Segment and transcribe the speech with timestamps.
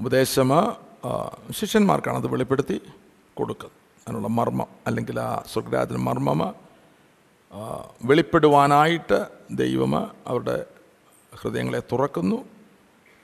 [0.00, 0.50] ഉപദേശം
[1.50, 2.80] ശിഷ്യന്മാർക്കാണ് അത് വെളിപ്പെടുത്തി
[3.36, 3.70] കൊടുക്കുക.
[4.06, 6.40] അതിനുള്ള മർമ്മം അല്ലെങ്കിൽ ആ സ്വർഗരാജൻ മർമ്മം
[8.04, 9.18] വെളിപ്പെടുവാനായിട്ട്
[9.50, 9.92] ദൈവം
[10.26, 10.56] അവരുടെ
[11.34, 12.38] ഹൃദയങ്ങളെ തുറക്കുന്നു.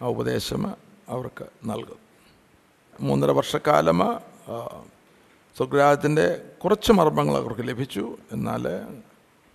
[0.03, 0.63] ആ ഉപദേശം
[1.09, 2.01] അവർക്ക് നൽകുന്നു
[3.01, 4.01] മൂന്നര വർഷക്കാലം
[5.57, 6.27] സ്വർഗരാജത്തിന്റെ
[6.65, 8.17] കുറച്ച് മർമ്മങ്ങൾ അവർക്ക് ലഭിച്ചു.
[8.33, 8.65] എന്നാൽ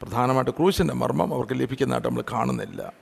[0.01, 2.93] പ്രധാനമായിട്ട് ക്രൂശിന്റെ മർമ്മം അവർക്ക് ലഭിക്കുന്നതായിട്ട് നമ്മൾ കാണുന്നില്ല.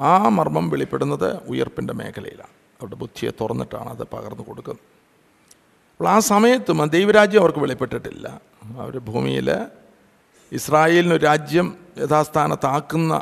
[0.00, 2.56] ആ മർമ്മം വെളിപ്പെടുന്നത് ഉയർപ്പിന്റെ മേഖലയിലാണ്.
[2.82, 4.84] അവരുടെ ബുദ്ധിയെ തുറന്നിട്ടാണ് അത് പകർന്നു കൊടുക്കുന്നത്.
[5.92, 8.40] അപ്പോൾ ആ സമയത്തും ദൈവരാജ്യം അവർക്ക് വെളിപ്പെട്ടിട്ടില്ല.
[8.78, 9.48] അവർ ഭൂമിയിൽ
[10.52, 13.12] ഇസ്രായേലിന് ഒരു രാജ്യം യഥാസ്ഥാനത്താക്കുന്ന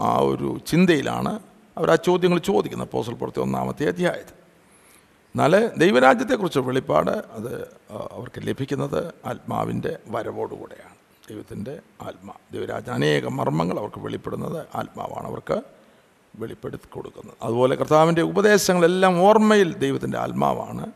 [0.00, 1.32] ആ ഒരു ചിന്തയിലാണ്
[1.78, 2.88] അവർ ആ ചോദ്യങ്ങൾ ചോദിക്കുന്നത്.
[2.92, 4.36] പോസൽ പുറത്തെ ഒന്നാമത്തെ അധ്യായത്തിൽ.
[5.34, 7.52] എന്നാൽ ദൈവരാജ്യത്തെക്കുറിച്ച് വെളിപ്പാട് അത്
[7.90, 10.96] അവർക്ക് ലഭിക്കുന്നത് ആത്മാവിന്റെ വരവോടുകൂടെയാണ്.
[11.30, 15.62] ദൈവത്തിന്റെ ആത്മാ ദൈവരാജ്യ അനേക മർമ്മങ്ങൾ അവർക്ക് വെളിപ്പെടുന്നത് ആത്മാവാണ് അവർക്ക്
[16.34, 17.36] വെളിപ്പെടുത്തി കൊടുക്കുന്നത്.
[17.42, 20.92] അതുപോലെ കർത്താവിന്റെ ഉപദേശങ്ങളെല്ലാം ഓർമ്മയിൽ ദൈവത്തിന്റെ ആത്മാവാണ്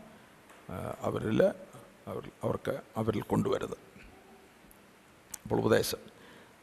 [1.03, 1.43] അവരിൽ
[2.07, 3.79] അവർ അവർക്ക് അവരിൽ കൊണ്ടുവരുന്നത്.
[5.43, 5.99] അപ്പോൾ ഉപദേശം.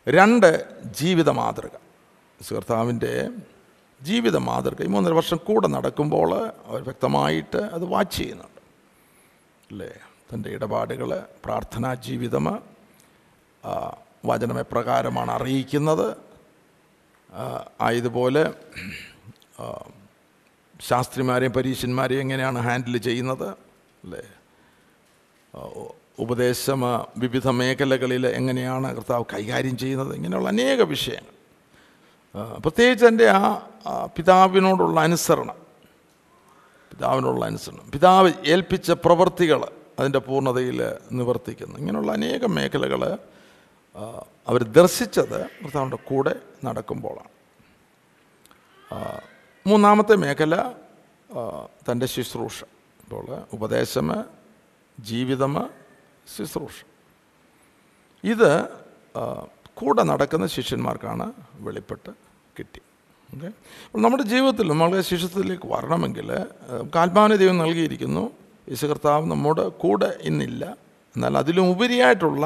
[0.09, 0.49] രണ്ട്
[0.93, 1.69] ജീവിത മാതൃക.
[2.55, 3.29] കർത്താവിന്റെ
[4.01, 6.35] ജീവിത മാതൃക ഈ മൂന്നര വർഷം കൂടെ നടക്കുമ്പോൾ
[6.65, 8.61] അവർ വ്യക്തമായിട്ട് അത് വാച്ച് ചെയ്യുന്നുണ്ട്.
[9.71, 9.91] അല്ലേ?
[10.33, 12.59] തന്റെ ഇടപാടുകൾ പ്രാർത്ഥനാ ജീവിതം
[14.25, 16.17] വചനമെപ്രകാരമാണ് അറിയിക്കുന്നത്
[17.81, 18.53] ആയതുപോലെ
[20.81, 23.49] ശാസ്ത്രിമാരെയും പരീശന്മാരെയും എങ്ങനെയാണ് ഹാൻഡിൽ ചെയ്യുന്നത്
[24.03, 24.23] അല്ലേ?
[26.19, 26.81] ഉപദേശം
[27.17, 31.31] വിവിധ മേഖലകളിൽ എങ്ങനെയാണ് കർത്താവ് കൈകാര്യം ചെയ്യുന്നത് ഇങ്ങനെയുള്ള അനേക വിഷയങ്ങൾ.
[32.59, 33.61] പ്രത്യേകിച്ച് എന്റെ ആ
[34.17, 35.55] പിതാവിനോടുള്ള അനുസരണം
[36.91, 43.17] പിതാവിനോടുള്ള അനുസരണം പിതാവ് ഏൽപ്പിച്ച പ്രവൃത്തികൾ അതിന്റെ പൂർണതയിൽ നിവർത്തിക്കുന്നു ഇങ്ങനെയുള്ള അനേകം മേഖലകൾ
[44.47, 47.31] അവർ ദർശിച്ചത് കർത്താവിന്റെ കൂടെ നടക്കുമ്പോഴാണ്
[49.67, 50.55] മൂന്നാമത്തെ മേഖല
[51.87, 52.63] തന്റെ ശുശ്രൂഷ.
[53.03, 54.23] ഇപ്പോൾ ഉപദേശം
[54.99, 55.53] ജീവിതം
[56.37, 56.77] ശുശ്രൂഷ.
[58.23, 58.51] ഇത്
[59.73, 62.11] കൂടെ നടക്കുന്ന ശിഷ്യന്മാർക്കാണ് വെളിപ്പെട്ട്
[62.59, 62.81] കിട്ടി.
[63.33, 63.49] ഓക്കെ?
[63.97, 66.29] നമ്മുടെ ജീവിതത്തിൽ നമ്മളെ ശിഷ്യത്വത്തിലേക്ക് വരണമെങ്കിൽ
[66.95, 68.23] കാൽമാന ദൈവം നൽകിയിരിക്കുന്നു
[68.69, 70.77] യേശു കർത്താവ് നമ്മുടെ കൂടെ ഇന്നില്ല.
[71.15, 72.45] എന്നാൽ അതിലും ഉപരിയായിട്ടുള്ള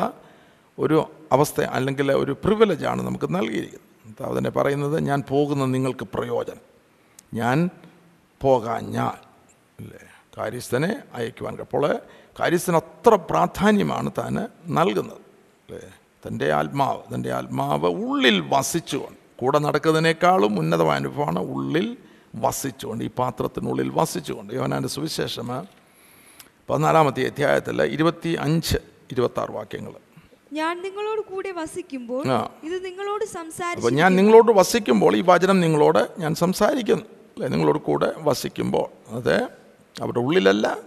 [0.79, 4.29] ഒരു അവസ്ഥ അല്ലെങ്കിൽ ഒരു പ്രിവിലേജാണ് നമുക്ക് നൽകിയിരിക്കുന്നത്.
[4.29, 6.61] അതിനെ പറയുന്നത് ഞാൻ പോകുന്ന നിങ്ങൾക്ക് പ്രയോജനം.
[7.33, 7.69] ഞാൻ
[8.41, 9.17] പോകാൻ ഞാൻ
[9.79, 9.99] അല്ലേ?
[10.37, 11.99] കാര്യസ്ഥനെ അയക്കുവാൻ അപ്പോൾ
[12.39, 14.35] കാര്യസ്ഥന് അത്ര പ്രാധാന്യമാണ് താൻ
[14.67, 15.81] നൽകുന്നത് അല്ലേ?
[16.27, 21.97] തന്റെ ആത്മാവ് തന്റെ ആത്മാവ് ഉള്ളിൽ വസിച്ചുകൊണ്ട് കൂടെ നടക്കുന്നതിനേക്കാളും ഉന്നതമായ അനുഭവമാണ് ഉള്ളിൽ
[22.35, 24.53] വസിച്ചുകൊണ്ട് ഈ പാത്രത്തിനുള്ളിൽ വസിച്ചുകൊണ്ട്.
[24.53, 25.47] യോനാന്റെ സുവിശേഷം
[26.69, 28.77] പതിനാലാമത്തെ അധ്യായത്തിൽ ഇരുപത്തി അഞ്ച്
[29.11, 29.93] ഇരുപത്താറ് വാക്യങ്ങൾ.
[30.53, 32.23] ഞാൻ നിങ്ങളോട് കൂടെ വസിക്കുമ്പോൾ
[32.63, 37.03] ഇത് നിങ്ങളോട് സംസാരിക്കും ഞാൻ നിങ്ങളോട് വസിക്കുമ്പോൾ ഈ വചനം നിങ്ങളോട് ഞാൻ സംസാരിക്കുന്നു.
[37.05, 37.47] അല്ലേ?
[37.47, 38.87] നിങ്ങളോട് കൂടെ വസിക്കുമ്പോൾ.
[39.09, 39.35] അത്?
[40.01, 40.77] അവരുടെ ഉള്ളിലല്ല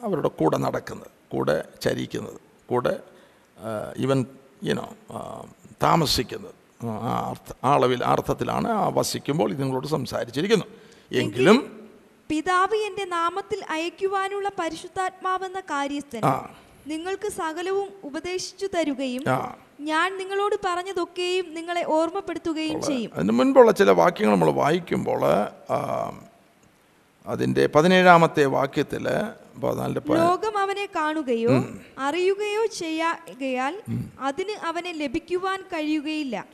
[0.00, 2.40] അവരുടെ കൂടെ നടക്കുന്നത് കൂടെ ചരിക്കുന്നത്
[2.70, 3.00] കൂടെ
[3.96, 4.26] ഇവൻ
[4.64, 4.94] യുനോ
[5.82, 6.54] താമസിക്കുന്നത്.
[6.84, 10.64] ആ അർത്ഥ ആ അളവിൽ അർത്ഥത്തിലാണ് ആ വസിക്കുമ്പോൾ ഇത് നിങ്ങളോട് സംസാരിച്ചിരിക്കുന്നു.
[11.12, 11.88] എങ്കിലും
[12.28, 15.62] പിതാവ് എന്റെ നാമത്തിൽ അയക്കുവാനുള്ള പരിശുദ്ധാത്മാവെന്ന
[16.24, 16.48] ആ.
[16.86, 19.22] നിങ്ങൾക്ക് സകലവും ഉപദേശിച്ചു തരുകയും
[19.80, 23.10] ഞാൻ നിങ്ങളോട് പറഞ്ഞതൊക്കെയും നിങ്ങളെ ഓർമ്മപ്പെടുത്തുകയും ചെയ്യും.
[23.14, 25.22] അതിന് മുൻപുള്ള ചില വാക്യങ്ങൾ നമ്മൾ വായിക്കുമ്പോൾ
[27.26, 29.06] അതിന്റെ പതിനേഴാമത്തെ വാക്യത്തിൽ
[29.62, 31.54] ലോകം അവനെ കാണുകയോ
[31.98, 33.74] അറിയുകയോ ചെയ്യാൽ
[34.20, 36.44] അതിന് അവനെ ലഭിക്കുവാൻ കഴിയുകയില്ല.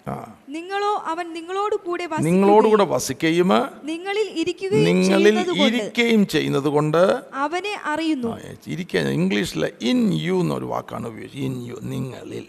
[0.48, 3.52] നിങ്ങളോ അവൻ നിങ്ങളോട് കൂടെ നിങ്ങളോട് കൂടെ വസിക്കുകയും
[3.84, 8.38] നിങ്ങളിൽ ഇരിക്കുകയും നിങ്ങളിൽ ഇരിക്കുകയും ചെയ്യുന്നത് കൊണ്ട് അവനെ അറിയുന്നു.
[8.66, 11.40] ഇരിക്കുക ഇംഗ്ലീഷിലെ ഇൻ യു എന്നൊരു വാക്കാണ് ഉപയോഗിച്ചത്.
[11.40, 12.46] ഇൻ യു നിങ്ങളിൽ.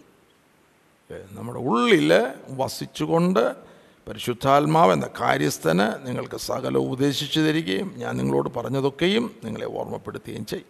[1.31, 2.11] നമ്മുടെ ഉള്ളിൽ
[2.49, 3.66] വസിച്ചുകൊണ്ട്
[4.07, 10.65] പരിശുദ്ധാത്മാവ് എന്ന കാര്യസ്ഥന് നിങ്ങൾക്ക് സകല ഉപദേശിച്ചു തരികയും ഞാൻ നിങ്ങളോട് പറഞ്ഞതൊക്കെയും നിങ്ങളെ ഓർമ്മപ്പെടുത്തുകയും ചെയ്യും.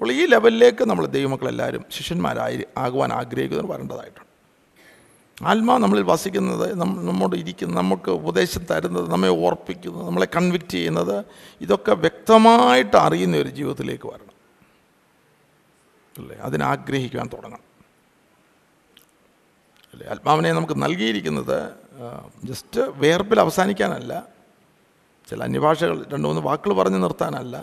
[0.00, 4.32] അപ്പോൾ ഈ ലെവലിലേക്ക് നമ്മൾ ദൈവമക്കളെല്ലാവരും ശിഷ്യന്മാരായി ആകുവാൻ ആഗ്രഹിക്കുന്നവർ വരേണ്ടതായിട്ടുണ്ട്.
[5.44, 11.24] ആത്മാവ് നമ്മളിൽ വസിക്കുന്നത് നമ്മോട് ഇരിക്കുന്നത് നമുക്ക് ഉപദേശം തരുന്നത് നമ്മെ ഓർപ്പിക്കുന്നത് നമ്മളെ കൺവിക്റ്റ് ചെയ്യുന്നത്
[11.60, 14.32] ഇതൊക്കെ വ്യക്തമായിട്ട് അറിയുന്ന ഒരു ജീവിതത്തിലേക്ക് വരണം.
[16.18, 16.36] അല്ലേ?
[16.36, 17.71] അതിനാഗ്രഹിക്കുവാൻ തുടങ്ങണം.
[19.92, 20.08] അല്ലേ?
[20.08, 21.70] ആത്മാവിനെ നമുക്ക് നൽകിയിരിക്കുന്നത്
[22.44, 24.26] ജസ്റ്റ് വേർപ്പിൽ അവസാനിക്കാനല്ല
[25.30, 27.56] ചില അന്യഭാഷകൾ രണ്ട് മൂന്ന് വാക്കുകൾ പറഞ്ഞു നിർത്താനല്ല.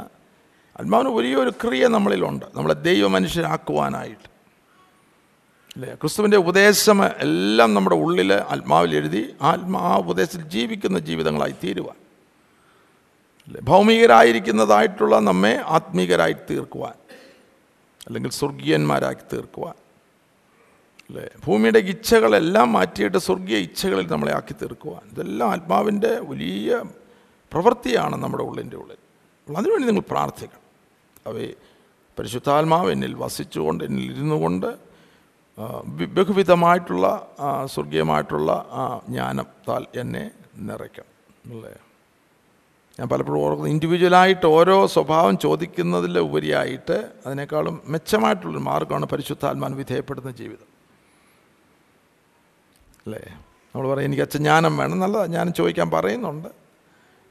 [0.80, 2.46] ആത്മാവിന് വലിയൊരു ക്രിയ നമ്മളിലുണ്ട്.
[2.56, 4.30] നമ്മളെ ദൈവ മനുഷ്യരാക്കുവാനായിട്ട്
[5.76, 5.96] അല്ലേ?
[5.96, 11.96] ക്രിസ്തുവിന്റെ ഉപദേശം എല്ലാം നമ്മുടെ ഉള്ളിൽ ആത്മാവിൽ എഴുതി ആത്മാ ആ ഉപദേശത്തിൽ ജീവിക്കുന്ന ജീവിതങ്ങളായി തീരുവാൻ.
[13.48, 13.62] അല്ലേ?
[13.62, 16.94] ഭൗമികരായിരിക്കുന്നതായിട്ടുള്ള നമ്മെ ആത്മീകരായി തീർക്കുവാൻ.
[18.06, 19.74] അല്ലെങ്കിൽ സ്വർഗീയന്മാരാക്കി തീർക്കുവാൻ.
[21.10, 21.30] അല്ലേ?
[21.46, 26.84] ഭൂമിയുടെ ഇച്ഛകളെല്ലാം മാറ്റിയിട്ട് സ്വർഗീയ ഇച്ഛകളിൽ നമ്മളെ ആക്കി തീർക്കുവാൻ ഇതെല്ലാം ആത്മാവിന്റെ വലിയ
[27.52, 29.00] പ്രവൃത്തിയാണ് നമ്മുടെ ഉള്ളിന്റെ ഉള്ളിൽ.
[29.58, 30.66] അതിനുവേണ്ടി നിങ്ങൾ പ്രാർത്ഥിക്കണം.
[31.28, 31.54] അവയെ
[32.20, 34.70] പരിശുദ്ധാത്മാവ് എന്നിൽ വസിച്ചുകൊണ്ട് എന്നിൽ ഇരുന്നു കൊണ്ട്
[36.18, 37.06] ബഹുവിധമായിട്ടുള്ള
[37.66, 41.14] സ്വർഗീയമായിട്ടുള്ള ആ ജ്ഞാനത്താൽ എന്നെ നിറയ്ക്കണം.
[41.54, 41.74] അല്ലേ?
[43.00, 50.69] ഞാൻ പലപ്പോഴും ഓർക്കുന്നത് ഇൻഡിവിജ്വലായിട്ട് ഓരോ സ്വഭാവം ചോദിക്കുന്നതിൽ ഉപരിയായിട്ട് അതിനേക്കാളും മെച്ചമായിട്ടുള്ളൊരു മാർഗമാണ് പരിശുദ്ധാത്മാൻ വിധേയപ്പെടുന്ന ജീവിതം.
[53.10, 53.26] അല്ലേ?
[53.76, 55.00] നമ്മൾ പറയും എനിക്ക് അച്ഛൻ ജ്ഞാനം വേണം.
[55.00, 56.50] നല്ല ജ്ഞാനം ചോദിക്കാൻ പറയുന്നുണ്ട്.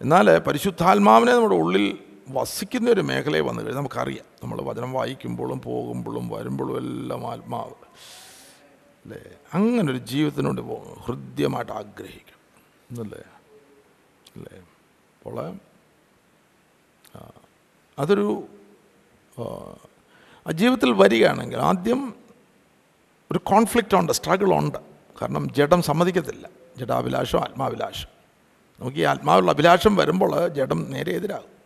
[0.00, 1.98] എന്നാൽ പരിശുദ്ധാത്മാവിനെ നമ്മുടെ ഉള്ളിൽ
[2.30, 7.78] വസിക്കുന്ന ഒരു മേഖലയിൽ വന്നു കഴിഞ്ഞാൽ നമുക്കറിയാം നമ്മൾ വചനം വായിക്കുമ്പോഴും പോകുമ്പോഴും വരുമ്പോഴും എല്ലാം ആത്മാവ്.
[9.04, 9.20] അല്ലേ?
[9.54, 10.60] അങ്ങനൊരു ജീവിതത്തിനോട്
[11.04, 12.40] ഹൃദ്യമായിട്ട് ആഗ്രഹിക്കും.
[12.90, 13.22] എന്നല്ലേ
[14.36, 14.58] അല്ലേ?
[15.18, 15.54] അപ്പോൾ
[17.98, 18.28] അതൊരു
[20.52, 22.14] ജീവിതത്തിൽ വരികയാണെങ്കിൽ ആദ്യം
[23.32, 24.87] ഒരു കോൺഫ്ലിക്റ്റ് ഉണ്ട് സ്ട്രഗിൾ ഉണ്ട്.
[25.22, 26.48] കാരണം ജഡം സമ്മതിക്കത്തില്ല.
[26.78, 28.08] ജഡാഭിലാഷം ആത്മാഭിലാഷം.
[28.80, 31.58] നമുക്ക് ഈ ആത്മാവിലുള്ള അഭിലാഷം വരുമ്പോൾ ജഡം നേരെ എതിരാകും.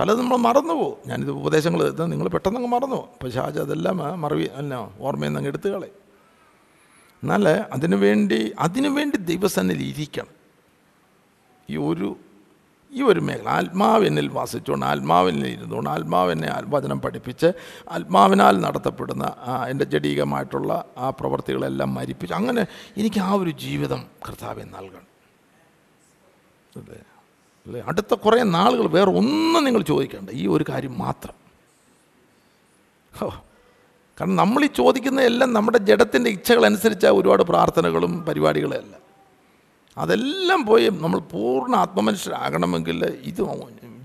[0.00, 1.10] തല നമ്മൾ മറന്നു പോകും.
[1.10, 3.08] ഞാനിത് ഉപദേശങ്ങൾ എത്തുന്നത് നിങ്ങൾ പെട്ടെന്ന് മറന്നു പോകും.
[3.12, 6.04] അപ്പോൾ പക്ഷേ അതെല്ലാം മറവി അല്ല ഓർമ്മയിൽ നിന്ന് എടുത്തു കളയും.
[7.22, 10.26] എന്നാൽ അതിനു വേണ്ടി അതിനു വേണ്ടി ദൈവസന്നിധി ഇരിക്കണം.
[11.70, 12.16] ഈ ഒരു
[12.94, 17.52] ഈ ഒരു മേഖല ആത്മാവെന്നിൽ വാസിച്ചുകൊണ്ട് ആത്മാവിനിൽ ഇരുന്നുകൊണ്ട് ആത്മാവിനെ വചനം പഠിപ്പിച്ച്
[17.90, 19.36] ആത്മാവിനാൽ നടത്തപ്പെടുന്ന
[19.68, 25.14] എന്റെ ജഡീകമായിട്ടുള്ള ആ പ്രവൃത്തികളെല്ലാം മരിപ്പിച്ച് അങ്ങനെ എനിക്ക് ആ ഒരു ജീവിതം കർത്താവെ നൽകണം.
[26.76, 27.00] അല്ലേ?
[27.66, 27.82] അല്ലേ?
[27.86, 30.30] അടുത്ത കുറേ നാളുകൾ വേറെ ഒന്നും നിങ്ങൾ ചോദിക്കേണ്ട.
[30.30, 31.34] ഈ ഒരു കാര്യം മാത്രം.
[33.22, 33.28] ഓ
[34.20, 39.03] കാരണം നമ്മൾ ഈ ചോദിക്കുന്ന എല്ലാം നമ്മുടെ ജഡത്തിന്റെ ഇച്ഛകളനുസരിച്ച ഒരുപാട് പ്രാർത്ഥനകളും പരിപാടികളും എല്ലാം.
[39.98, 43.42] അതെല്ലാം പോയി നമ്മൾ പൂർണ ആത്മമനുഷ്യരാകണമെങ്കിൽ ഇത്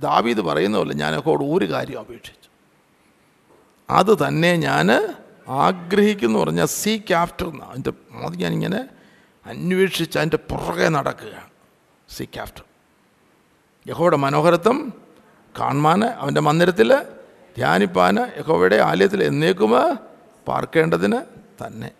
[0.01, 2.50] ദാവീത് പറയുന്ന പോലെ ഞാനൊക്കെ ഒരു കാര്യം അപേക്ഷിച്ചു.
[3.89, 5.15] അത് തന്നെ ഞാൻ
[5.47, 7.91] ആഗ്രഹിക്കുന്നു പറഞ്ഞാൽ സീക്ക് ആഫ്റ്റർ എന്ന് അതിന്റെ
[8.25, 8.89] അത് ഞാനിങ്ങനെ
[9.45, 11.50] അന്വേഷിച്ച് അതിന്റെ പുറകെ നടക്കുകയാണ്.
[12.09, 12.63] സീ ആഫ്റ്റർ
[13.88, 14.94] യഹോയുടെ മനോഹരത്വം
[15.59, 16.94] കാണുവാൻ അവന്റെ മന്ദിരത്തിൽ
[17.57, 19.97] ധ്യാനിപ്പാൻ യഹോവയുടെ ആലയത്തിൽ എന്നേക്കുമ്പോൾ
[20.47, 21.21] പാർക്കേണ്ടതിന്
[21.65, 21.91] തന്നെ.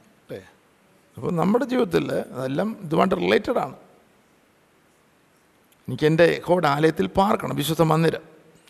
[1.19, 3.75] അപ്പോൾ നമ്മുടെ ജീവിതത്തിൽ അതെല്ലാം ഇതുമായിട്ട് റിലേറ്റഡ് ആണ്.
[5.88, 8.21] എനിക്ക് എന്റെ ഹോഡ് ആലയത്തിൽ പാർക്കണം വിശുദ്ധ മന്ദിരം.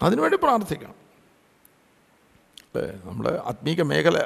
[0.02, 0.96] അതിനുവേണ്ടി പ്രാർത്ഥിക്കണം.
[2.76, 3.02] അല്ലേ?
[3.04, 4.18] നമ്മൾ ആത്മീക മേഖല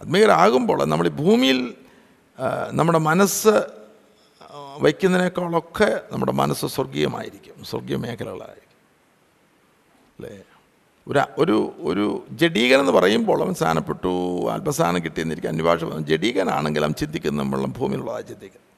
[0.00, 1.74] ആത്മീകരാകുമ്പോൾ നമ്മൾ ഈ ഭൂമിയിൽ
[2.70, 3.54] നമ്മുടെ മനസ്സ്
[4.78, 8.76] വയ്ക്കുന്നതിനേക്കാളൊക്കെ നമ്മുടെ മനസ്സ് സ്വർഗീയമായിരിക്കും സ്വർഗീയ മേഖലകളായിരിക്കും.
[10.18, 10.44] അല്ലേ?
[11.10, 14.08] ഒരു ഒരു ഒരു ജഡീകൻ എന്ന് പറയുമ്പോൾ അവൻ സ്ഥാനപ്പെട്ടു
[14.50, 18.68] അല്പസ്ഥാനം കിട്ടിയെന്നിരിക്കും വന്നു ജഡീകനാണെങ്കിൽ അവൻ ചിന്തിക്കുന്ന നമ്മളും ഭൂമിയിലുള്ളതാണ് ചിന്തിക്കുന്നത്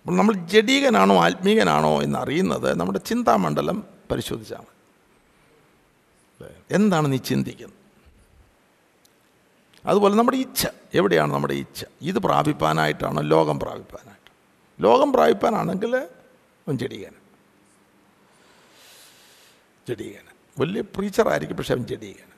[0.00, 4.70] അപ്പോൾ നമ്മൾ ജഡീകനാണോ ആത്മീകനാണോ എന്നറിയുന്നത് നമ്മുടെ ചിന്താമണ്ഡലം പരിശോധിച്ചാൽ മതി.
[6.70, 7.78] എന്താണ് നീ ചിന്തിക്കുന്നത്?
[9.86, 11.84] അതുപോലെ നമ്മുടെ ഇച്ഛ എവിടെയാണ് നമ്മുടെ ഇച്ഛ?
[12.02, 14.30] ഇത് പ്രാപിപ്പാനായിട്ടാണോ ലോകം പ്രാപിപ്പാനായിട്ട്?
[14.82, 17.14] ലോകം പ്രാപിപ്പാനാണെങ്കിൽ അവൻ ജഡീകൻ
[19.88, 22.34] ജഡീകൻ വലിയ പ്രീച്ചറായിരിക്കും പക്ഷെ അവൻ ചെടിയാണ്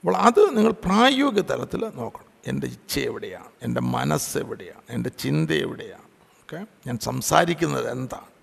[0.00, 2.34] അപ്പോൾ അത് നിങ്ങൾ പ്രായോഗിക തലത്തിൽ നോക്കണം.
[2.46, 3.48] എന്റെ ഇച്ഛ എവിടെയാണ്?
[3.62, 4.82] എന്റെ മനസ്സ് എവിടെയാണ്?
[4.90, 6.02] എന്റെ ചിന്ത എവിടെയാണ്?
[6.02, 6.66] ഓക്കെ?
[6.86, 8.34] ഞാൻ സംസാരിക്കുന്നത് എന്താണ്?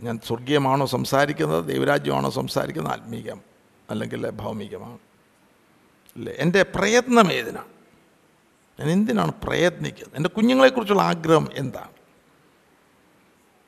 [0.00, 1.64] ഞാൻ സ്വർഗീയമാണോ സംസാരിക്കുന്നത്?
[1.64, 2.92] ദൈവരാജ്യമാണോ സംസാരിക്കുന്നത്?
[2.92, 3.40] ആത്മീകം
[3.90, 4.98] അല്ലെങ്കിൽ ഭൗമികമാണ്.
[6.16, 6.34] അല്ലേ?
[6.38, 7.68] എന്റെ പ്രയത്നം ഏതിനാണ്?
[8.80, 10.16] ഞാൻ എന്തിനാണ് പ്രയത്നിക്കുന്നത്?
[10.16, 12.03] എന്റെ കുഞ്ഞുങ്ങളെക്കുറിച്ചുള്ള ആഗ്രഹം എന്താണ്?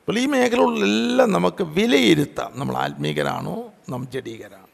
[0.07, 2.51] അപ്പോൾ ഈ മേഖലകളിലെല്ലാം നമുക്ക് വിലയിരുത്താം.
[2.55, 3.71] നമ്മൾ ആത്മീകരാണോ?
[3.89, 4.67] നാം ജഡീകരാണോ.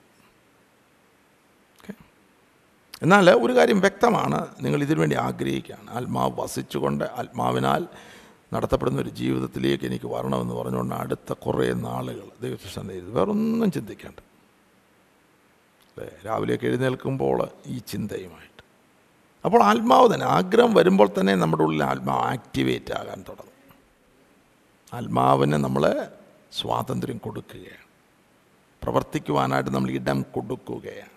[3.01, 4.47] എന്നാൽ ഒരു കാര്യം വ്യക്തമാണ്.
[4.61, 5.91] നിങ്ങൾ ഇതിനു വേണ്ടി ആഗ്രഹിക്കുകയാണ്.
[5.91, 7.87] ആത്മാവ് വസിച്ചുകൊണ്ട് ആത്മാവിനാൽ
[8.53, 14.19] നടത്തപ്പെടുന്ന ഒരു ജീവിതത്തിലേക്ക് എനിക്ക് വരണമെന്ന് പറഞ്ഞുകൊണ്ട് അടുത്ത കുറേ നാളുകൾ ദൈവശിഷ്ടം ചെയ്തു വേറൊന്നും ചിന്തിക്കേണ്ട.
[15.97, 16.11] അല്ലേ?
[16.25, 18.63] രാവിലെ എഴുന്നേൽക്കുമ്പോൾ ഈ ചിന്തയുമായിട്ട്.
[19.45, 23.52] അപ്പോൾ ആത്മാവ് തന്നെ ആഗ്രഹം വരുമ്പോൾ തന്നെ നമ്മുടെ ഉള്ളിൽ ആത്മാവ് ആക്ടിവേറ്റ് ആകാൻ തുടങ്ങും.
[24.93, 25.83] ആത്മാവിന് നമ്മൾ
[26.51, 27.85] സ്വാതന്ത്ര്യം കൊടുക്കുകയാണ്.
[28.83, 31.13] പ്രവർത്തിക്കുവാനായിട്ട് നമ്മൾ ഇടം കൊടുക്കുകയാണ്.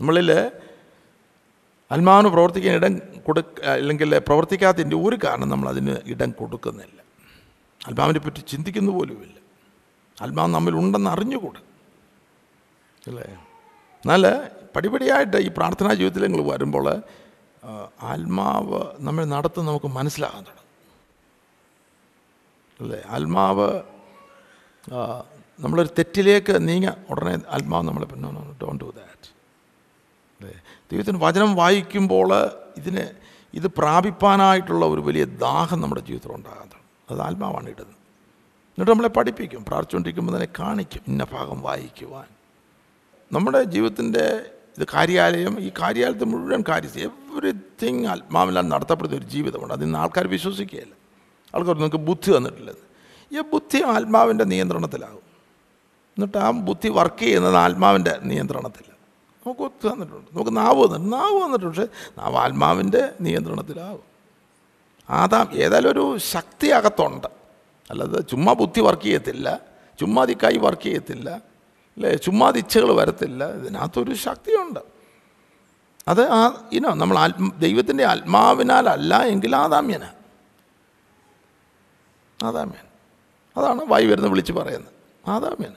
[0.00, 0.30] നമ്മളിൽ
[1.92, 6.98] ആത്മാവിന് പ്രവർത്തിക്കാൻ ഇടം കൊടുക്ക അല്ലെങ്കിൽ പ്രവർത്തിക്കാത്തതിന്റെ ഒരു കാരണം നമ്മൾ അതിന് ഇടം കൊടുക്കുന്നില്ല.
[7.88, 9.36] ആത്മാവിനെ പറ്റി ചിന്തിക്കുന്ന പോലുമില്ല
[10.22, 11.56] ആത്മാവ് നമ്മിൽ ഉണ്ടെന്ന് അറിഞ്ഞുകൂട.
[13.06, 13.24] അല്ലേ?
[14.02, 14.24] എന്നാൽ
[14.76, 17.02] പടിപടിയായിട്ട് ഈ പ്രാർത്ഥനാ ജീവിതത്തിൽ നിങ്ങൾ വരുമ്പോൾ
[18.02, 20.65] ആത്മാവ് നമ്മൾ നടത്തുന്ന നമുക്ക് മനസ്സിലാകാൻ തുടങ്ങും.
[22.80, 22.98] അല്ലേ?
[23.08, 23.68] ആത്മാവ്
[25.60, 28.06] നമ്മളൊരു തെറ്റിലേക്ക് നീങ്ങ ഉടനെ ആത്മാവ് നമ്മളെ
[28.62, 29.28] ഡോണ്ട് ഡു ദാറ്റ്
[30.40, 30.54] അല്ലേ?
[30.92, 32.30] ദൈവത്തിന് വചനം വായിക്കുമ്പോൾ
[32.76, 33.10] ഇതിനെ
[33.54, 37.94] ഇത് പ്രാപിപ്പാനായിട്ടുള്ള ഒരു വലിയ ദാഹം നമ്മുടെ ജീവിതത്തിൽ ഉണ്ടാകാൻ തുടങ്ങും അത് ആത്മാവാണ് ഇടുന്നത്.
[38.72, 42.28] എന്നിട്ട് നമ്മളെ പഠിപ്പിക്കും പ്രാർത്ഥിച്ചുകൊണ്ടിരിക്കുമ്പോൾ തന്നെ കാണിക്കും ഇന്ന ഭാഗം വായിക്കുവാൻ.
[43.32, 44.24] നമ്മുടെ ജീവിതത്തിന്റെ
[44.78, 49.74] ഇത് കാര്യാലയം ഈ കാര്യാലയത്തിൽ മുഴുവൻ കാര്യം എവറിത്തിങ് ആത്മാവിലാൽ നടത്തപ്പെടുന്ന ഒരു ജീവിതമുണ്ട്.
[49.82, 50.94] നിന്ന് ആൾക്കാർ വിശ്വസിക്കുകയില്ല.
[51.56, 52.84] ആൾക്കാർ നിങ്ങൾക്ക് ബുദ്ധി തന്നിട്ടില്ലെന്ന്
[53.38, 55.26] ഈ ബുദ്ധി ആത്മാവിന്റെ നിയന്ത്രണത്തിലാകും.
[56.16, 60.26] എന്നിട്ട് ആ ബുദ്ധി വർക്ക് ചെയ്യുന്നത് ആത്മാവിന്റെ നിയന്ത്രണത്തിൽ നമുക്ക് ഒത്തു തന്നിട്ടുണ്ട്.
[60.32, 61.86] നമുക്ക് നാവ് തന്നിട്ടുണ്ട് നാവ് തന്നിട്ടുണ്ട് പക്ഷേ
[62.18, 64.16] നാവ് ആത്മാവിന്റെ നിയന്ത്രണത്തിലാവും
[65.10, 67.26] ആദാം ഏതായാലും ഒരു ശക്തി അകത്തുണ്ട്.
[67.90, 69.60] അല്ലാതെ ചുമ്മാ ബുദ്ധി വർക്ക് ചെയ്യത്തില്ല.
[70.00, 71.30] ചുമ്മാതി കൈ വർക്ക് ചെയ്യത്തില്ല.
[71.96, 72.14] അല്ലേ?
[72.14, 73.52] ചുമ്മാതി ഇച്ഛകൾ വരത്തില്ല.
[73.52, 74.80] ഇതിനകത്തൊരു ശക്തിയുണ്ട്.
[76.08, 80.04] അത് ആ ഇനോ നമ്മൾ ആത്മ ദൈവത്തിന്റെ ആത്മാവിനാലല്ല എങ്കിൽ ആദാമ്യന.
[82.42, 82.86] ആദാമ്യൻ
[83.56, 84.92] അതാണ് വായി വരുന്ന വിളിച്ച് പറയുന്നത്.
[85.30, 85.72] ആദാമേന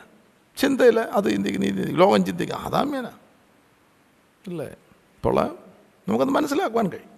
[0.58, 1.98] ചിന്തയിൽ അത് ചിന്തിക്കുന്ന.
[1.98, 2.56] ലോകം ചിന്തിക്കുക.
[2.56, 3.06] ആദാമേന
[4.48, 4.66] അല്ലേ?
[4.66, 5.36] അപ്പോൾ
[6.08, 7.10] നമുക്കത് മനസ്സിലാക്കുവാൻ കഴിയും.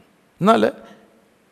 [0.41, 0.71] എന്നാൽ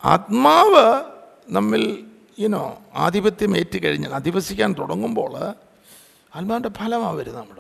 [0.06, 1.04] ആത്മാവ്
[1.50, 5.38] നമ്മിൽ ഇനോ ആധിപത്യം ഏറ്റുകഴിഞ്ഞാൽ അധിവസിക്കാൻ തുടങ്ങുമ്പോൾ
[6.36, 7.60] ആത്മാവിന്റെ ഫലമാണ് വരുന്നത് നമ്മൾ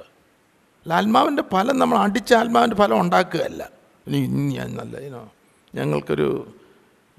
[0.82, 3.70] അല്ല ആത്മാവിന്റെ ഫലം നമ്മൾ അടിച്ച ആത്മാവിന്റെ ഫലം ഉണ്ടാക്കുകയല്ല.
[4.08, 5.32] ഞാൻ നല്ല ഇനോ
[5.76, 6.54] ഞങ്ങൾക്കൊരു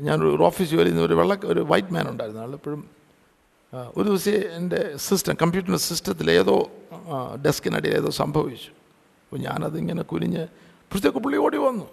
[0.01, 2.43] ഞാനൊരു ഓഫീസ് ജോലി ഒരു വെള്ള ഒരു വൈറ്റ് മാൻ ഉണ്ടായിരുന്നു.
[2.43, 3.00] ആൾ എപ്പോഴും ആ,
[3.75, 6.71] ഒരു ദിവസം എന്റെ സിസ്റ്റം കമ്പ്യൂട്ടറിന്റെ സിസ്റ്റത്തിൽ ഏതോ
[7.45, 8.71] ഡെസ്കിനടിയിൽ ഏതോ സംഭവിച്ചു.
[9.25, 10.47] അപ്പോൾ ഞാനതിങ്ങനെ കുനിഞ്ഞ്
[10.91, 11.87] പുറത്തേക്ക് പുള്ളി ഓടി വന്നു.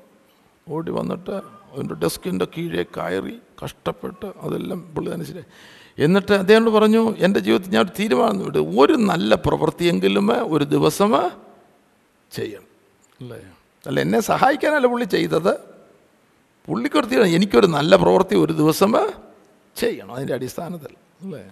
[0.70, 1.36] ഓടി വന്നിട്ട്
[1.74, 7.92] അതിന്റെ ഡെസ്കിന്റെ കീഴേ കയറി കഷ്ടപ്പെട്ട് അതെല്ലാം പുള്ളി അനുസരിച്ച് എന്നിട്ട് അദ്ദേഹം പറഞ്ഞു എന്റെ ജീവിതത്തിൽ ഞാൻ ഒരു
[8.00, 11.12] തീരുമാനം വിട്ടു ഒരു നല്ല പ്രവൃത്തിയെങ്കിലും ഒരു ദിവസം
[12.32, 12.68] ചെയ്യണം.
[13.22, 13.40] അല്ലേ?
[13.88, 15.54] അല്ല എന്നെ സഹായിക്കാനല്ല പുള്ളി ചെയ്തത്?
[16.68, 18.94] പുള്ളിക്കൊരു തീരുമാനം എനിക്കൊരു നല്ല പ്രവൃത്തി ഒരു ദിവസം
[19.76, 20.94] ചെയ്യണം അതിന്റെ അടിസ്ഥാനത്തിൽ.
[21.22, 21.44] അല്ലേ?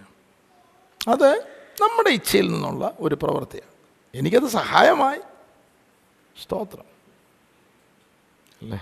[1.08, 1.36] അത്
[1.82, 3.72] നമ്മുടെ ഇച്ഛയിൽ നിന്നുള്ള ഒരു പ്രവൃത്തിയാണ്.
[4.18, 5.20] എനിക്കത് സഹായമായി.
[6.44, 6.84] സ്തോത്രം.
[8.62, 8.80] അല്ലേ?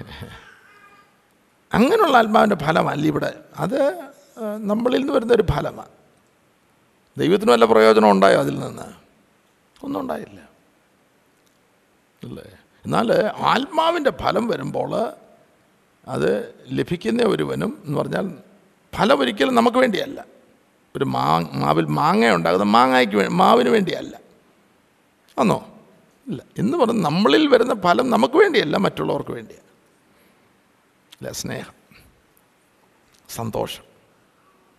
[1.73, 3.33] അങ്ങനെയുള്ള ആത്മാവിന്റെ ഫലമല്ല ഇവിടെ.
[3.57, 3.99] അത്
[4.57, 5.89] നമ്മളിൽ നിന്ന് വരുന്ന ഒരു ഫലമാണ്.
[7.17, 8.93] ദൈവത്തിന് വല്ല പ്രയോജനം ഉണ്ടായോ അതിൽ നിന്ന്?
[9.85, 10.49] ഒന്നും ഉണ്ടായില്ല.
[12.23, 12.43] അല്ലേ?
[12.85, 15.13] എന്നാൽ ആത്മാവിന്റെ ഫലം വരുമ്പോൾ
[16.07, 18.37] അത് ലഭിക്കുന്ന ഒരുവനും എന്ന് പറഞ്ഞാൽ
[18.95, 20.32] ഫലം ഒരിക്കലും നമുക്ക് വേണ്ടിയല്ല.
[20.97, 24.19] ഒരു മാ മാവിൽ മാങ്ങ ഉണ്ടാകുന്ന മാങ്ങയ്ക്ക് വേണ്ടി മാവിന് വേണ്ടിയല്ല.
[25.39, 25.67] ആന്നോ?
[26.27, 26.43] ഇല്ല.
[26.57, 29.63] എന്ന് പറഞ്ഞ് നമ്മളിൽ വരുന്ന ഫലം നമുക്ക് വേണ്ടിയല്ല മറ്റുള്ളവർക്ക് വേണ്ടിയാണ്
[31.13, 31.73] അല്ല സ്നേഹം.
[33.29, 33.83] സന്തോഷം.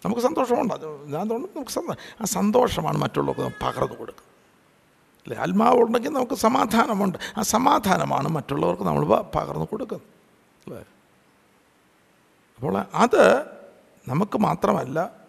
[0.04, 0.75] നമുക്ക് സന്തോഷമുണ്ട്.
[0.75, 4.25] അത് ഞാൻ തോന്നുന്നു നമുക്ക് സന്തോഷം ആ സന്തോഷമാണ് മറ്റുള്ളവർക്ക് പകർന്നു കൊടുക്കുക.
[5.26, 5.38] അല്ലേ?
[5.38, 7.18] ആത്മാവ് ഉണ്ടെങ്കിൽ നമുക്ക് സമാധാനമുണ്ട്.
[7.38, 10.06] ആ സമാധാനമാണ് മറ്റുള്ളവർക്ക് നമ്മൾ പകർന്നു കൊടുക്കുന്നത്.
[10.66, 10.85] അല്ലേ?
[12.56, 13.44] അപ്പോൾ അത്
[14.09, 15.24] നമുക്ക് മാത്രമല്ല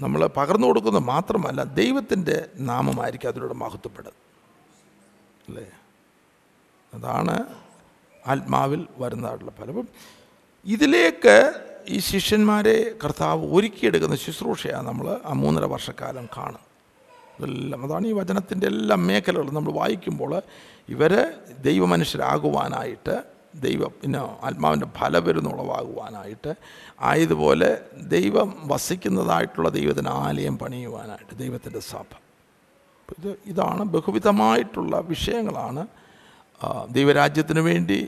[0.00, 2.36] നമ്മൾ പകർന്നു കൊടുക്കുന്നത് മാത്രമല്ല ദൈവത്തിന്റെ
[2.68, 4.18] നാമമായിരിക്കും അതിലൂടെ മഹത്വപ്പെടുന്നത്
[5.48, 5.66] അല്ലേ?
[6.92, 7.34] അതാണ്
[8.24, 9.72] ആത്മാവിൽ വരുന്നതായിട്ടുള്ള ഫലം.
[9.74, 9.88] അപ്പം
[10.66, 11.36] ഇതിലേക്ക്
[11.88, 16.64] ഈ ശിഷ്യന്മാരെ കർത്താവ് ഒരുക്കിയെടുക്കുന്ന ശുശ്രൂഷയാണ് നമ്മൾ ആ മൂന്നര വർഷക്കാലം കാണും
[17.36, 20.32] ഇതെല്ലാം അതാണ് ഈ വചനത്തിന്റെ എല്ലാ മേഖലകളും നമ്മൾ വായിക്കുമ്പോൾ
[20.88, 21.22] ഇവരെ
[21.66, 23.14] ദൈവമനുഷ്യരാകുവാനായിട്ട്
[23.54, 26.52] ദൈവ പിന്നെ ആത്മാവിന്റെ ഫലപെരുന്നുളവാകുവാനായിട്ട്
[27.00, 27.70] ആയതുപോലെ
[28.08, 32.08] ദൈവം വസിക്കുന്നതായിട്ടുള്ള ദൈവത്തിന് ആലയം പണിയുവാനായിട്ട് ദൈവത്തിന്റെ സഭ.
[33.18, 35.82] ഇത് ഇതാണ് ബഹുവിധമായിട്ടുള്ള വിഷയങ്ങളാണ്
[36.90, 38.00] ദൈവരാജ്യത്തിന് വേണ്ടി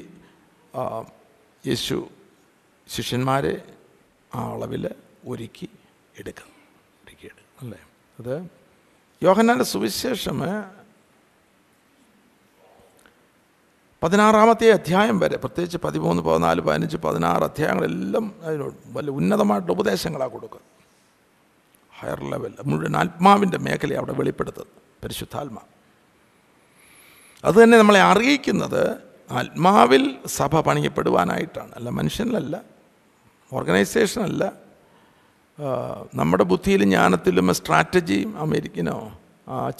[1.64, 1.96] യേശു
[2.88, 3.54] ശിഷ്യന്മാരെ
[4.34, 4.84] ആ അളവിൽ
[5.28, 5.68] ഒരുക്കി
[6.18, 6.54] എടുക്കുന്നു.
[7.04, 7.80] ഒരുക്കിയെടുക്കും അല്ലേ?
[8.18, 8.34] അത്
[9.22, 10.38] യോഹന്നാന്റെ സുവിശേഷം
[14.02, 20.60] പതിനാറാമത്തെ അധ്യായം വരെ പ്രത്യേകിച്ച് പതിമൂന്ന് പതിനാല് പതിനഞ്ച് പതിനാറ് അധ്യായങ്ങളെല്ലാം അതിനോട് വലിയ ഉന്നതമായിട്ടുള്ള ഉപദേശങ്ങളാണ് കൊടുക്കുക.
[22.00, 24.72] ഹയർ ലെവൽ മുഴുവൻ ആത്മാവിന്റെ മേഖലയെ അവിടെ വെളിപ്പെടുത്തുന്നത്
[25.04, 25.58] പരിശുദ്ധാത്മ.
[27.44, 28.96] അതുതന്നെ നമ്മളെ അറിയിക്കുന്നത്
[29.30, 31.72] ആത്മാവിൽ സഭ പണിയപ്പെടുവാനായിട്ടാണ്.
[31.76, 32.62] അല്ല മനുഷ്യനിലല്ല
[33.52, 34.52] ഓർഗനൈസേഷനല്ല
[36.14, 39.18] നമ്മുടെ ബുദ്ധിയിലും ജ്ഞാനത്തിലും സ്ട്രാറ്റജിയും അമേരിക്കനോ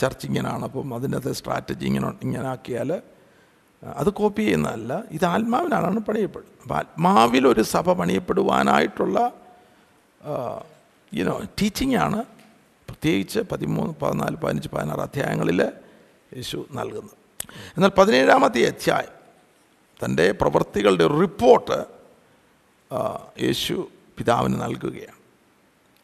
[0.01, 3.03] ചർച്ച് ഇങ്ങനെയാണ് അപ്പം അതിനകത്ത് സ്ട്രാറ്റജി ഇങ്ങനെ ഇങ്ങനെ ആക്കിയാൽ
[3.85, 5.03] അത് കോപ്പി ചെയ്യുന്നതല്ല.
[5.11, 6.59] ഇത് ആത്മാവിനാണ് പണിയപ്പെടുന്നത്.
[6.63, 9.33] അപ്പോൾ ആത്മാവിൽ ഒരു സഭ പണിയപ്പെടുവാനായിട്ടുള്ള
[11.15, 12.25] യുനോ ടീച്ചിങ് ആണ്
[12.89, 15.63] പ്രത്യേകിച്ച് പതിമൂന്ന് പതിനാല് പതിനഞ്ച് പതിനാറ് അധ്യായങ്ങളിൽ
[16.37, 17.17] യേശു നൽകുന്നത്.
[17.51, 19.23] എന്നാൽ പതിനേഴാമത്തെ അധ്യായം
[20.05, 21.85] തന്റെ പ്രവൃത്തികളുടെ റിപ്പോർട്ട്
[23.43, 25.19] യേശു പിതാവിന് നൽകുകയാണ്.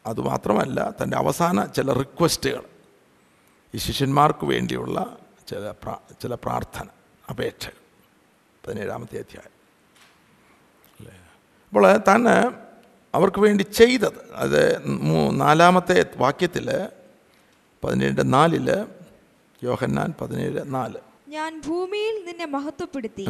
[0.05, 2.63] അതുമാത്രമല്ല തന്റെ അവസാന ചില റിക്വസ്റ്റുകൾ
[3.75, 5.17] ഈ ശിഷ്യന്മാർക്ക് വേണ്ടിയുള്ള
[5.47, 5.71] ചില
[6.21, 6.87] ചില പ്രാർത്ഥന.
[7.29, 7.77] അപേക്ഷകൾ
[8.67, 9.53] പതിനേഴാമത്തെ അധ്യായം.
[10.99, 11.13] അല്ലേ?
[11.67, 12.27] അപ്പോൾ താൻ
[13.13, 14.33] അവർക്ക് വേണ്ടി ചെയ്തത്.
[14.33, 14.81] അത്
[15.31, 16.87] നാലാമത്തെ വാക്യത്തിൽ
[17.83, 18.69] പതിനേഴ് നാലിൽ
[19.63, 20.99] യോഹന്നാൻ പതിനേഴ് നാല്.
[21.27, 23.25] ഞാൻ ഭൂമിയിൽ നിന്നെ മഹത്വപ്പെടുത്തി.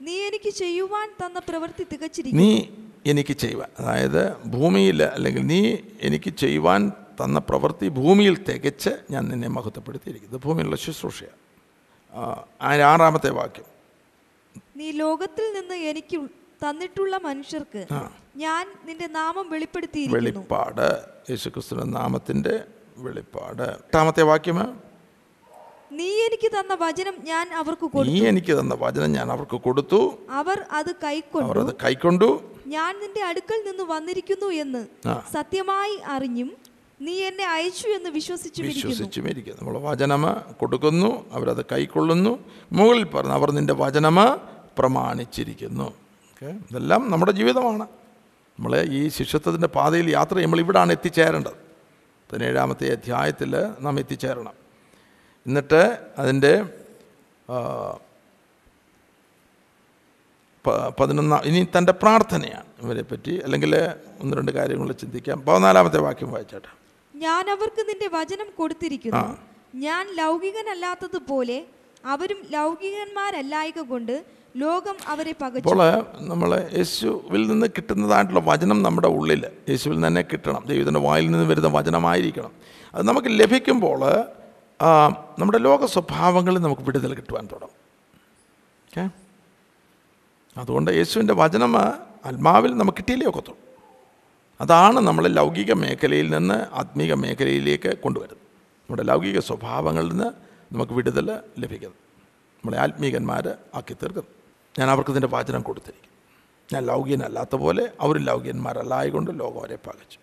[0.00, 2.44] നീ എനിക്ക് ചെയ്യുവാൻ തന്ന പ്രവൃത്തി തികച്ചിരിക്കുന്നു.
[2.44, 2.62] നീ
[3.06, 10.40] എനിക്ക് ചെയ്യുവാൻ അതായത് ഭൂമിയിൽ അല്ലെങ്കിൽ നീ എനിക്ക് ചെയ്യുവാൻ തന്ന പ്രവൃത്തി ഭൂമിയിൽ തികച്ച് ഞാൻ നിന്നെ മഹത്വപ്പെടുത്തിയിരിക്കുന്നത്
[10.44, 11.45] ഭൂമിയിലുള്ള ശുശ്രൂഷയാണ്.
[12.60, 13.64] ആറാമത്തെ വാക്യം.
[14.76, 16.16] നീ ലോകത്തിൽ നിന്ന് എനിക്ക്
[16.68, 17.86] തന്നിട്ടുള്ള മനുഷ്യർക്ക്
[18.36, 21.00] ഞാൻ നിന്റെ നാമം വെളിപ്പെടുത്തി വെളിപ്പാട്.
[21.30, 22.64] യേശുക്രിസ്തുവിന്റെ നാമത്തിന്റെ
[22.96, 23.62] വെളിപ്പാട്.
[23.62, 24.80] എട്ടാമത്തെ വാക്യം.
[25.92, 30.18] നീ എനിക്ക് തന്ന വചനം ഞാൻ അവർക്ക് നീ എനിക്ക് തന്ന വചനം ഞാൻ അവർക്ക് കൊടുത്തു.
[30.30, 31.48] അവർ അത് കൈക്കൊണ്ടു.
[31.48, 32.54] അവർ അത് കൈക്കൊണ്ടു.
[32.66, 34.86] ഞാൻ നിന്റെ അടുക്കൽ നിന്ന് വന്നിരിക്കുന്നു എന്ന്
[35.32, 36.65] സത്യമായി അറിഞ്ഞും
[37.00, 39.52] നീ എന്നെ അയച്ചു എന്ന് വിശ്വസിച്ചുമിരിക്കുന്നു.
[39.52, 42.38] നമ്മൾ വചനമ കൊടുക്കുന്നു അവരത് കൈക്കൊള്ളുന്നു.
[42.72, 44.34] മുകളിൽ പറഞ്ഞു അവർ നിന്റെ വചനമ
[44.78, 45.84] പ്രമാണിച്ചിരിക്കുന്നു.
[45.84, 46.46] ഓക്കെ?
[46.46, 47.82] ഇതെല്ലാം നമ്മുടെ ജീവിതമാണ്.
[48.58, 51.52] നമ്മളെ ഈ ശിഷ്യത്വത്തിന്റെ പാതയിൽ യാത്ര നമ്മൾ ഇവിടാണ് എത്തിച്ചേരേണ്ടത്.
[52.32, 54.52] പതിനേഴാമത്തെ അധ്യായത്തിൽ നാം എത്തിച്ചേരണം.
[55.46, 56.64] എന്നിട്ട് അതിന്റെ
[61.00, 62.66] പതിനൊന്നാം ഇനി തന്റെ പ്രാർത്ഥനയാണ്.
[62.82, 63.76] ഇവരെ പറ്റി അല്ലെങ്കിൽ
[64.20, 65.40] ഒന്ന് രണ്ട് കാര്യങ്ങൾ ചിന്തിക്കാം.
[65.40, 66.85] പതിനാലാമത്തെ വാക്യം വായിച്ചാട്ടെ.
[67.24, 69.26] ഞാൻ അവർക്ക് നിന്റെ വചനം കൊടുത്തിരിക്കുന്നു.
[69.74, 71.58] ഞാൻ ലൗകികനല്ലാത്തതുപോലെ
[72.04, 74.14] അവരും ലൗകികന്മാരല്ലായക കൊണ്ട്
[74.56, 75.68] ലോകം അവരെ പകച്ചു.
[75.68, 80.62] അപ്പോൾ നമ്മൾ യേശുവിൽ നിന്ന് കിട്ടുന്നതായിട്ടുള്ള വചനം നമ്മുടെ ഉള്ളിൽ യേശുവിൽ തന്നെ കിട്ടണം.
[80.66, 82.52] ദൈവത്തിന്റെ വായിൽ നിന്ന് വരുന്ന വചനമായിരിക്കണം.
[82.94, 84.00] അത് നമുക്ക് ലഭിക്കുമ്പോൾ
[85.38, 87.76] നമ്മുടെ ലോക സ്വഭാവങ്ങളിൽ നമുക്ക് വിടുതൽ കിട്ടുവാൻ തുടങ്ങും.
[88.88, 89.04] ഓക്കെ?
[90.60, 93.65] അതുകൊണ്ട് യേശുവിന്റെ വചനം ആത്മാവിൽ നമുക്ക് കിട്ടിയില്ലേ ഒക്കത്തുള്ളൂ.
[94.60, 98.38] അതാണ് നമ്മളെ ലൗകിക മേഖലയിൽ നിന്ന് ആത്മീക മേഖലയിലേക്ക് കൊണ്ടുവരുന്നത്.
[98.80, 100.24] നമ്മുടെ ലൗകിക സ്വഭാവങ്ങളിൽ നിന്ന്
[100.74, 101.96] നമുക്ക് വിടുതൽ ലഭിക്കുന്നു.
[102.56, 104.28] നമ്മളെ ആത്മീകന്മാർ ആക്കി തീർക്കുന്നു.
[104.78, 106.10] ഞാൻ അവർക്ക് ഇതിന്റെ വാചനം കൊടുത്തിരിക്കും
[106.74, 110.18] ഞാൻ ലൗകികനല്ലാത്ത പോലെ അവർ ലൗകികന്മാരല്ലായകൊണ്ട് ലോകം അവരെ പകച്ചു.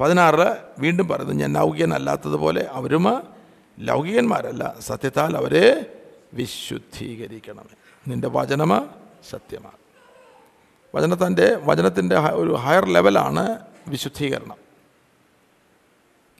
[0.00, 3.22] പതിനാറ് വീണ്ടും പറയുന്നു ഞാൻ ലൗകികനല്ലാത്തതുപോലെ അവരും
[3.78, 4.74] ലൗകികന്മാരല്ല.
[4.80, 5.94] സത്യത്താൽ അവരെ
[6.34, 7.74] വിശുദ്ധീകരിക്കണമേ.
[8.08, 8.90] നിന്റെ വചനം
[9.30, 9.87] സത്യമാണ്.
[10.94, 14.56] വചനത്തിന്റെ വചനത്തിന്റെ ഒരു ഹയർ ലെവലാണ് വിശുദ്ധീകരണം.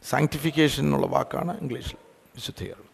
[0.05, 1.97] സാങ്ക്ടിഫിക്കേഷൻ എന്നുള്ള വാക്കാണ് ഇംഗ്ലീഷിൽ
[2.35, 2.88] വിശുദ്ധീകരണം.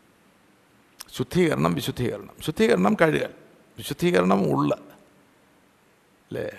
[1.15, 2.35] ശുദ്ധീകരണം വിശുദ്ധീകരണം.
[2.41, 3.35] ശുദ്ധീകരണം കഴുകൽ.
[3.79, 6.51] വിശുദ്ധീകരണം ഉള്ള അല്ലേ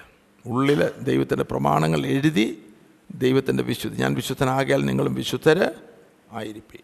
[0.45, 2.73] ഉള്ളിൽ ദൈവത്തിന്റെ പ്രമാണങ്ങൾ എഴുതി
[3.15, 4.01] ദൈവത്തിന്റെ വിശുദ്ധി.
[4.01, 5.67] ഞാൻ വിശുദ്ധനാകിയാൽ നിങ്ങളും വിശുദ്ധര്
[6.31, 6.77] ആയിരിപ്പി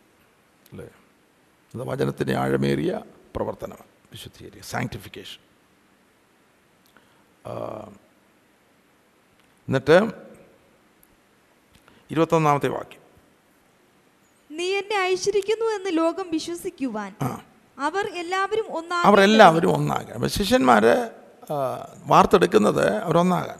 [0.71, 3.01] അല്ലേ അത് വചനത്തിന്റെ ആഴമേറിയ
[3.35, 4.63] പ്രവർത്തനമാണ് വിശുദ്ധീകരിക്കുക.
[4.63, 5.51] സാങ്ക്ടിഫിക്കേഷൻ
[9.67, 9.97] എന്നിട്ട്
[12.11, 13.01] ഇരുപത്തൊന്നാമത്തെ വാക്യം.
[14.51, 17.11] നീ എന്നെ അയച്ചിരിക്കുന്നു എന്ന് ലോകം വിശ്വസിക്കുവാൻ
[17.77, 20.13] അവർ എല്ലാവരും ഒന്നാ അവരെല്ലാവരും ഒന്നാകാൻ.
[20.13, 20.85] അപ്പം ശിഷ്യന്മാർ
[22.03, 23.59] വാർത്തെടുക്കുന്നത് അവരൊന്നാകാൻ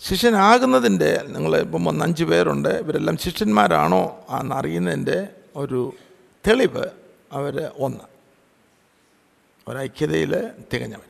[0.00, 4.02] ശിഷ്യനാകുന്നതിന്റെ നിങ്ങൾ ഇപ്പം ഒന്ന് അഞ്ച് പേരുണ്ട് ഇവരെല്ലാം ശിഷ്യന്മാരാണോ
[4.40, 5.18] എന്നറിയുന്നതിന്റെ
[5.56, 5.80] ഒരു
[6.44, 6.86] തെളിവ്
[7.32, 7.54] അവർ
[7.86, 8.06] ഒന്ന്.
[9.68, 10.32] ഒരൈക്യതയിൽ
[10.72, 11.08] തികഞ്ഞവർ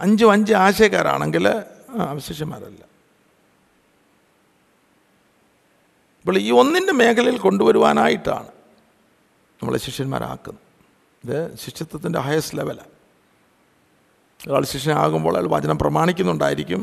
[0.00, 1.46] അഞ്ചും അഞ്ച് ആശയക്കാരാണെങ്കിൽ
[2.08, 2.82] അവശിഷ്യന്മാരല്ല
[6.18, 8.50] ഇപ്പോൾ ഈ ഒന്നിന്റെ മേഖലയിൽ കൊണ്ടുവരുവാനായിട്ടാണ്
[9.60, 10.62] നമ്മളെ ശിഷ്യന്മാരാക്കുന്നത്.
[11.24, 12.94] ഇത് ശിഷ്യത്വത്തിന്റെ ഹയസ്റ്റ് ലെവലാണ്
[14.48, 16.82] ഒരാൾ ശിഷ്യനാകുമ്പോൾ അയാൾ വചനം പ്രമാണിക്കുന്നുണ്ടായിരിക്കും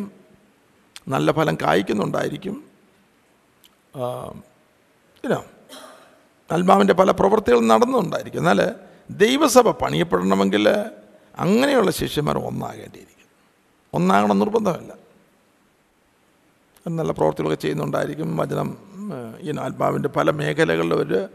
[1.08, 2.56] നല്ല ഫലം കായ്ക്കുന്നുണ്ടായിരിക്കും.
[6.49, 8.60] ആത്മാവിന്റെ പല പ്രവൃത്തികളും നടന്നുണ്ടായിരിക്കും എന്നാൽ
[9.10, 10.65] ദൈവസഭ പണിയപ്പെടണമെങ്കിൽ
[11.36, 13.28] അങ്ങനെയുള്ള ശിഷ്യന്മാർ ഒന്നാകേണ്ടിയിരിക്കും.
[13.93, 14.93] ഒന്നാകണം നിർബന്ധമല്ല.
[16.88, 18.38] നല്ല പ്രവർത്തികളൊക്കെ ചെയ്യുന്നുണ്ടായിരിക്കും.
[18.38, 18.78] വചനം
[19.41, 21.28] ഈ ആത്മാവിന്റെ പല മേഖലകളിൽ ഒരു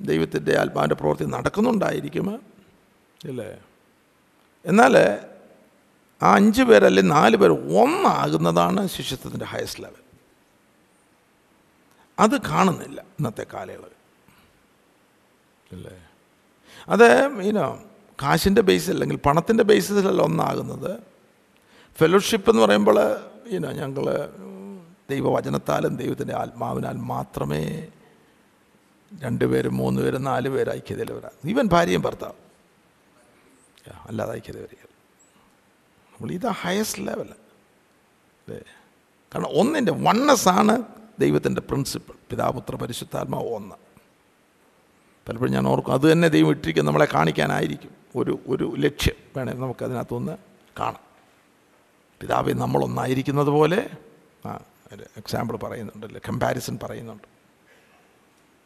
[0.00, 2.42] ദൈവത്തിന്റെ ആത്മാവിന്റെ പ്രവൃത്തി നടക്കുന്നുണ്ടായിരിക്കും.
[3.24, 3.58] ഇല്ലേ?
[4.66, 4.98] എന്നാൽ
[6.22, 10.06] ആ അഞ്ച് പേരല്ലെ നാല് പേർ ഒന്നാകുന്നതാണ് ശിഷ്യത്വത്തിന്റെ ഹയസ്റ്റ് ലെവൽ
[12.18, 13.96] അത് കാണുന്നില്ല ഇന്നത്തെ കാലയളവിൽ.
[15.72, 16.08] അല്ലേ
[16.88, 17.82] അത് ഈനോ
[18.22, 21.00] കാശിന്റെ ബേസിൽ അല്ലെങ്കിൽ പണത്തിന്റെ ബേസിസിലല്ല ഒന്നാകുന്നത്.
[21.98, 22.98] ഫെലോഷിപ്പ് എന്ന് പറയുമ്പോൾ
[23.46, 24.04] ഇനോ ഞങ്ങൾ
[25.10, 27.88] ദൈവവചനത്താലും ദൈവത്തിന്റെ ആത്മാവിനാൽ മാത്രമേ
[29.22, 32.32] രണ്ടുപേരും മൂന്ന് പേരും നാല് പേരും ഐക്യതയിൽ വരാം ഈവൻ ഭാര്യയും ഭർത്താവ്.
[34.06, 34.82] അല്ലാതെ ഐക്യത വരിക
[36.12, 38.60] നമ്മൾ ഇത് ഹയസ്റ്റ് ലെവൽ അല്ലേ?
[39.34, 40.82] കാരണം ഒന്നിന്റെ വണ്ണസ് ആണ്
[41.18, 43.85] ദൈവത്തിന്റെ പ്രിൻസിപ്പിൾ പിതാപുത്ര പരിശുദ്ധാത്മാവ് ഒന്ന്.
[45.28, 45.92] പലപ്പോഴും ഞാൻ ഓർക്കും.
[45.92, 46.86] അത് തന്നെ ദൈവം ഇട്ടിരിക്കും.
[46.86, 47.90] നമ്മളെ കാണിക്കാനായിരിക്കും.
[48.16, 50.36] ഒരു ഒരു ലക്ഷ്യം വേണേ നമുക്കതിനകത്തൊന്ന്
[50.80, 51.00] കാണാം.
[52.20, 53.90] പിതാവ് നമ്മളൊന്നായിരിക്കുന്നത് പോലെ
[54.46, 54.60] ആ
[55.16, 57.28] എക്സാമ്പിൾ പറയുന്നുണ്ടല്ലോ കമ്പാരിസൺ പറയുന്നുണ്ട്.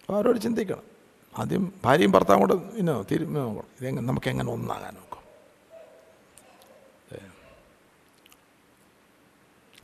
[0.01, 0.83] അപ്പോൾ അവരോട് ചിന്തിക്കണം.
[1.39, 3.25] ആദ്യം ഭാര്യയും ഭർത്താവും കൂടെ ഇന്നോ തിരു
[3.81, 5.21] ഇതെങ്ങനെ നമുക്ക് എങ്ങനെ ഒന്നാകാൻ നോക്കാം.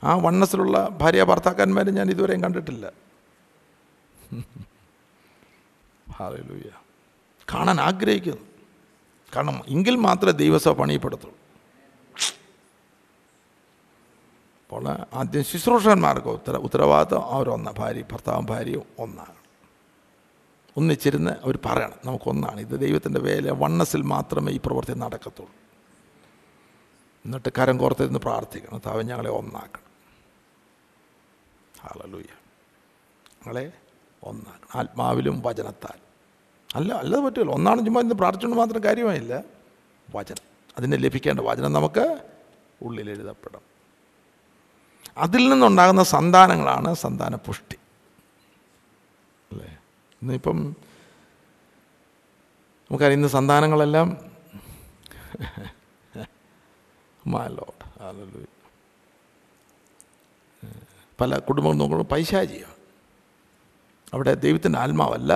[0.04, 2.92] ആ വണ്ണസിലുള്ള ഭാര്യ ഭർത്താക്കന്മാരെ ഞാൻ ഇതുവരെയും കണ്ടിട്ടില്ല.
[6.16, 6.70] ഹാലൂയ
[7.54, 8.46] കാണാൻ ആഗ്രഹിക്കുന്നു.
[9.36, 11.38] കാരണം എങ്കിൽ മാത്രമേ ദൈവസഭ പണിയപ്പെടുത്തുള്ളൂ.
[14.64, 19.34] അപ്പോൾ ആദ്യം ശുശ്രൂഷകന്മാർക്ക് ഉത്തര ഉത്തരവാദിത്വം അവരൊന്ന ഭാര്യ ഭർത്താവും ഭാര്യയും ഒന്നാണ്.
[20.76, 22.60] ഒന്നിച്ചിരുന്ന് അവർ പറയണം നമുക്കൊന്നാണ്.
[22.60, 23.50] ഇത് ദൈവത്തിന്റെ വേല.
[23.50, 25.52] വണ്ണസിൽ മാത്രമേ ഈ പ്രവൃത്തി നടക്കത്തുള്ളൂ.
[27.24, 28.80] എന്നിട്ട് കരം കോർത്തിരുന്ന് പ്രാർത്ഥിക്കണം.
[28.86, 29.86] താവ് ഞങ്ങളെ ഒന്നാക്കണം.
[31.80, 32.22] ഹാലലൂയ.
[32.22, 33.72] ഞങ്ങളെ
[34.22, 34.80] ഒന്നാക്കണം.
[34.80, 36.05] ആത്മാവിലും വചനത്താൽ.
[36.70, 39.34] അല്ല അല്ലാതെ പറ്റില്ല ഒന്നാണ് ചുമ്മാ ഇന്ന് പ്രാർത്ഥിച്ചുകൊണ്ട് മാത്രം കാര്യമായില്ല.
[40.08, 40.44] വചനം.
[40.76, 42.04] അതിനെ ലഭിക്കേണ്ട വചനം നമുക്ക്
[42.80, 43.62] ഉള്ളിൽ എഴുതപ്പെടും
[45.18, 47.76] അതിൽ നിന്നുണ്ടാകുന്ന സന്താനങ്ങളാണ് സന്താന പുഷ്ടി
[49.50, 49.70] അല്ലേ?
[50.22, 50.58] ഇന്നിപ്പം
[52.90, 54.08] നമുക്കറിയാം ഇന്ന് സന്താനങ്ങളെല്ലാം
[57.24, 57.84] മാലോട്ട്.
[61.18, 62.74] പല കുടുംബങ്ങൾ നോക്കുമ്പോൾ പൈശാചിയാണ്
[64.12, 65.32] അവിടെ ദൈവത്തിന്റെ ആത്മാവല്ല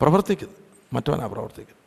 [0.00, 0.58] പ്രവർത്തിക്കുന്നത്
[0.92, 1.84] മറ്റവനാ പ്രവർത്തിക്കുന്നത്.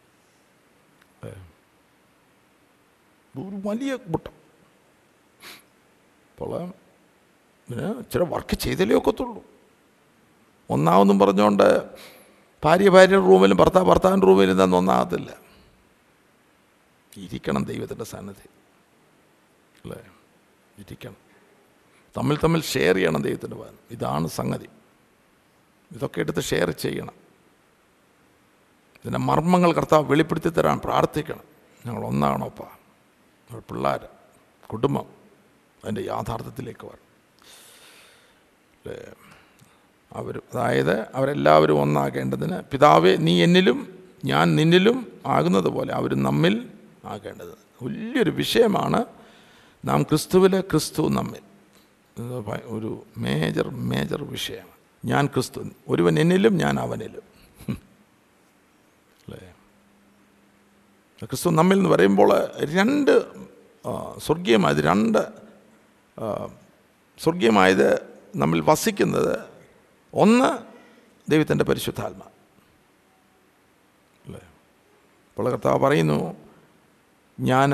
[3.38, 4.32] ഒരു വലിയ കൂട്ടം.
[6.32, 6.70] അപ്പോൾ
[7.70, 9.44] പിന്നെ ചില വർക്ക് ചെയ്തല്ലേ ഒക്കത്തുള്ളൂ.
[10.70, 11.90] ഒന്നാമെന്നും പറഞ്ഞുകൊണ്ട്
[12.64, 15.38] ഭാര്യ ഭാര്യയുടെ റൂമിലും ഭർത്താവ് ഭർത്താവിന്റെ റൂമിലും തന്നെ ഒന്നാകത്തില്ല.
[17.18, 18.50] ഇരിക്കണം ദൈവത്തിന്റെ സന്നദ്ധി
[19.86, 20.12] അല്ലേ?
[20.78, 21.16] ഇരിക്കണം.
[22.18, 24.70] തമ്മിൽ തമ്മിൽ ഷെയർ ചെയ്യണം ദൈവത്തിന്റെ ഭാഗം ഇതാണ് സംഗതി.
[25.92, 27.27] ഇതൊക്കെ എടുത്ത് ഷെയർ ചെയ്യണം.
[29.08, 31.44] ഇതിന്റെ മർമ്മങ്ങൾ കർത്താവ് വെളിപ്പെടുത്തി തരാൻ പ്രാർത്ഥിക്കണം.
[31.86, 32.68] ഞങ്ങൾ ഒന്നാണോപ്പാ
[33.70, 34.02] പിള്ളേർ
[34.68, 35.06] കുടുംബം
[35.84, 37.06] അതിന്റെ യാഥാർത്ഥ്യത്തിലേക്ക് വരണം.
[40.14, 43.80] അവർ അതായത് അവരെല്ലാവരും ഒന്നാകേണ്ടതിന് പിതാവേ നീ എന്നിലും
[44.26, 46.56] ഞാൻ നിന്നിലും ആകുന്നത് പോലെ അവർ നമ്മിൽ
[47.06, 49.06] ആകേണ്ടത് വലിയൊരു വിഷയമാണ്
[49.86, 51.44] നാം ക്രിസ്തുവിലെ ക്രിസ്തു നമ്മിൽ.
[52.66, 54.76] ഒരു മേജർ മേജർ വിഷയമാണ്.
[55.06, 57.28] ഞാൻ ക്രിസ്തു ഒരുവൻ എന്നിലും ഞാൻ അവനിലും
[59.28, 59.48] അല്ലേ
[61.26, 63.26] ക്രിസ്തു നമ്മിൽ നിന്ന് പറയുമ്പോൾ രണ്ട്
[64.20, 65.18] സ്വർഗീയമായത് രണ്ട്
[67.20, 69.40] സ്വർഗീയമായത് നമ്മിൽ വസിക്കുന്നത്
[70.14, 70.58] ഒന്ന്
[71.32, 72.22] ദൈവത്തിന്റെ പരിശുദ്ധാത്മ.
[74.26, 74.40] അല്ലേ?
[75.30, 76.36] അപ്പോൾ കർത്താവ് പറയുന്നു
[77.40, 77.72] ഞാൻ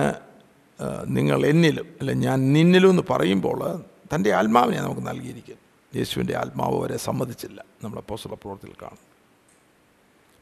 [1.08, 5.56] നിങ്ങൾ എന്നിലും അല്ലെ ഞാൻ നിന്നിലും എന്ന് പറയുമ്പോൾ തന്റെ ആത്മാവിനെ നമുക്ക് നൽകിയിരിക്കും.
[5.95, 7.65] യേശുവിന്റെ ആത്മാവ് വരെ സമ്മതിച്ചില്ല.
[7.84, 9.03] നമ്മളെ പോസ്റ്റുള്ള പ്രവർത്തിയിൽ കാണും.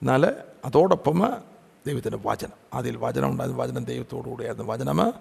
[0.02, 0.36] എന്നാൽ
[0.66, 1.20] അതോടൊപ്പം
[1.88, 2.52] ദൈവത്തിന്റെ വചനം.
[2.74, 5.14] അതിൽ വചനം ഉണ്ടായിരുന്നു വചനം ദൈവത്തോടുകൂടിയായിരുന്നു വചനം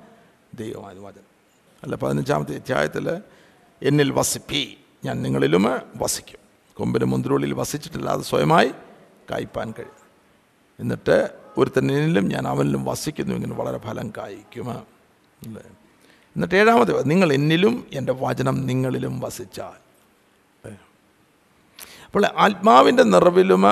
[0.55, 1.31] ദൈവമായിരുന്നു വചനം.
[1.83, 3.23] അല്ല പതിനഞ്ചാമത്തെ അധ്യായത്തിൽ
[3.83, 4.79] എന്നിൽ വസിപ്പി.
[5.05, 5.63] ഞാൻ നിങ്ങളിലും
[5.97, 6.39] വസിക്കും.
[6.75, 8.73] കൊമ്പിന് മുന്തിരുള്ളിൽ വസിച്ചിട്ടില്ലാതെ സ്വയമായി
[9.31, 10.01] കായ്പാൻ കഴിയും.
[10.81, 13.35] എന്നിട്ട് ഒരു തന്നിലും ഞാൻ അവനിലും വസിക്കുന്നു.
[13.35, 15.63] ഇങ്ങനെ വളരെ ഫലം കായ്ക്കും അല്ലേ?
[16.37, 19.91] എന്നിട്ട് ഏഴാമത് നിങ്ങൾ എന്നിലും എന്റെ വചനം നിങ്ങളിലും വസിച്ചാൽ.
[22.07, 23.63] അപ്പോൾ ആത്മാവിന്റെ നിറവിലും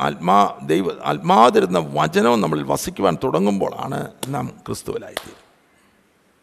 [0.00, 5.50] ആത്മാ ദൈവ ആത്മാതിരുന്ന വചനവും നമ്മളിൽ വസിക്കുവാൻ തുടങ്ങുമ്പോഴാണ് നാം ക്രിസ്തുവിലായിത്തീരും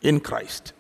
[0.04, 0.74] ഇൻ ക്രൈസ്റ്റ്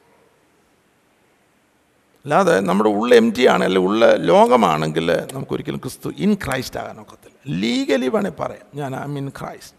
[2.26, 7.60] അല്ലാതെ നമ്മുടെ ഉള്ള എം ടി ആണ് അല്ലെങ്കിൽ ഉള്ള ലോകമാണെങ്കിൽ നമുക്കൊരിക്കലും ക്രിസ്തു ഇൻ ക്രൈസ്റ്റ് ആകാൻ ഒക്കത്തില്ല.
[7.60, 8.66] ലീഗലി വേണേൽ പറയാം.
[8.76, 9.78] ഞാൻ ഐ മീൻ ക്രൈസ്റ്റ്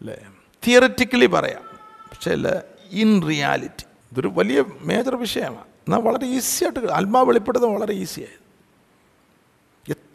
[0.00, 0.26] അല്ലേ?
[0.66, 1.62] തിയററ്റിക്കലി പറയാം.
[2.12, 5.68] പക്ഷേ അല്ല ഇൻ റിയാലിറ്റി ഇതൊരു വലിയ മേജർ വിഷയമാണ്.
[5.86, 8.43] എന്നാൽ വളരെ ഈസിയായിട്ട് ആത്മാവ് വെളിപ്പെടുന്നത് വളരെ ഈസിയായത്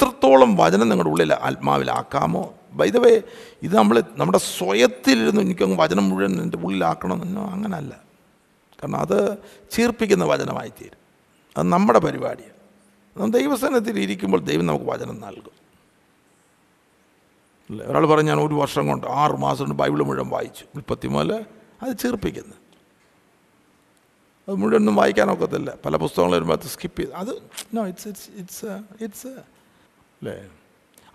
[0.01, 2.53] എത്രത്തോളം വചനം നിങ്ങളുടെ ഉള്ളിൽ ആത്മാവിലാക്കാമോ?
[2.71, 3.21] വൈദവേ
[3.63, 7.93] ഇത് നമ്മൾ നമ്മുടെ സ്വയത്തിലിരുന്ന് എനിക്കങ്ങ് വചനം മുഴുവൻ എന്റെ ഉള്ളിലാക്കണമെന്നോ അങ്ങനല്ല.
[8.83, 9.37] കാരണം അത്
[9.71, 10.97] ചീർപ്പിക്കുന്ന വചനമായി തീരും
[11.57, 12.53] അത് നമ്മുടെ പരിപാടിയാണ്.
[13.17, 15.55] നമ്മൾ ദൈവസ്ഥാനത്തിൽ ഇരിക്കുമ്പോൾ ദൈവം നമുക്ക് വചനം നൽകും.
[17.87, 20.65] ഒരാൾ പറഞ്ഞു ഞാൻ ഒരു വർഷം കൊണ്ട് ആറ് മാസം കൊണ്ട് ബൈബിൾ മുഴുവൻ വായിച്ചു.
[20.75, 21.45] ഉൽപ്പത്തി മുതൽ
[21.83, 22.55] അത് ചീർപ്പിക്കുന്നു.
[24.47, 25.73] അത് മുഴുവനൊന്നും വായിക്കാനൊക്കത്തില്ല.
[25.85, 27.41] പല പുസ്തകങ്ങൾ വരുമ്പോൾ അത് സ്കിപ്പ് ചെയ്ത് അത്
[27.73, 28.65] നോ ഇറ്റ്സ് ഇറ്റ്സ്
[29.01, 29.58] ഇറ്റ്സ്
[30.21, 30.49] അല്ലേ?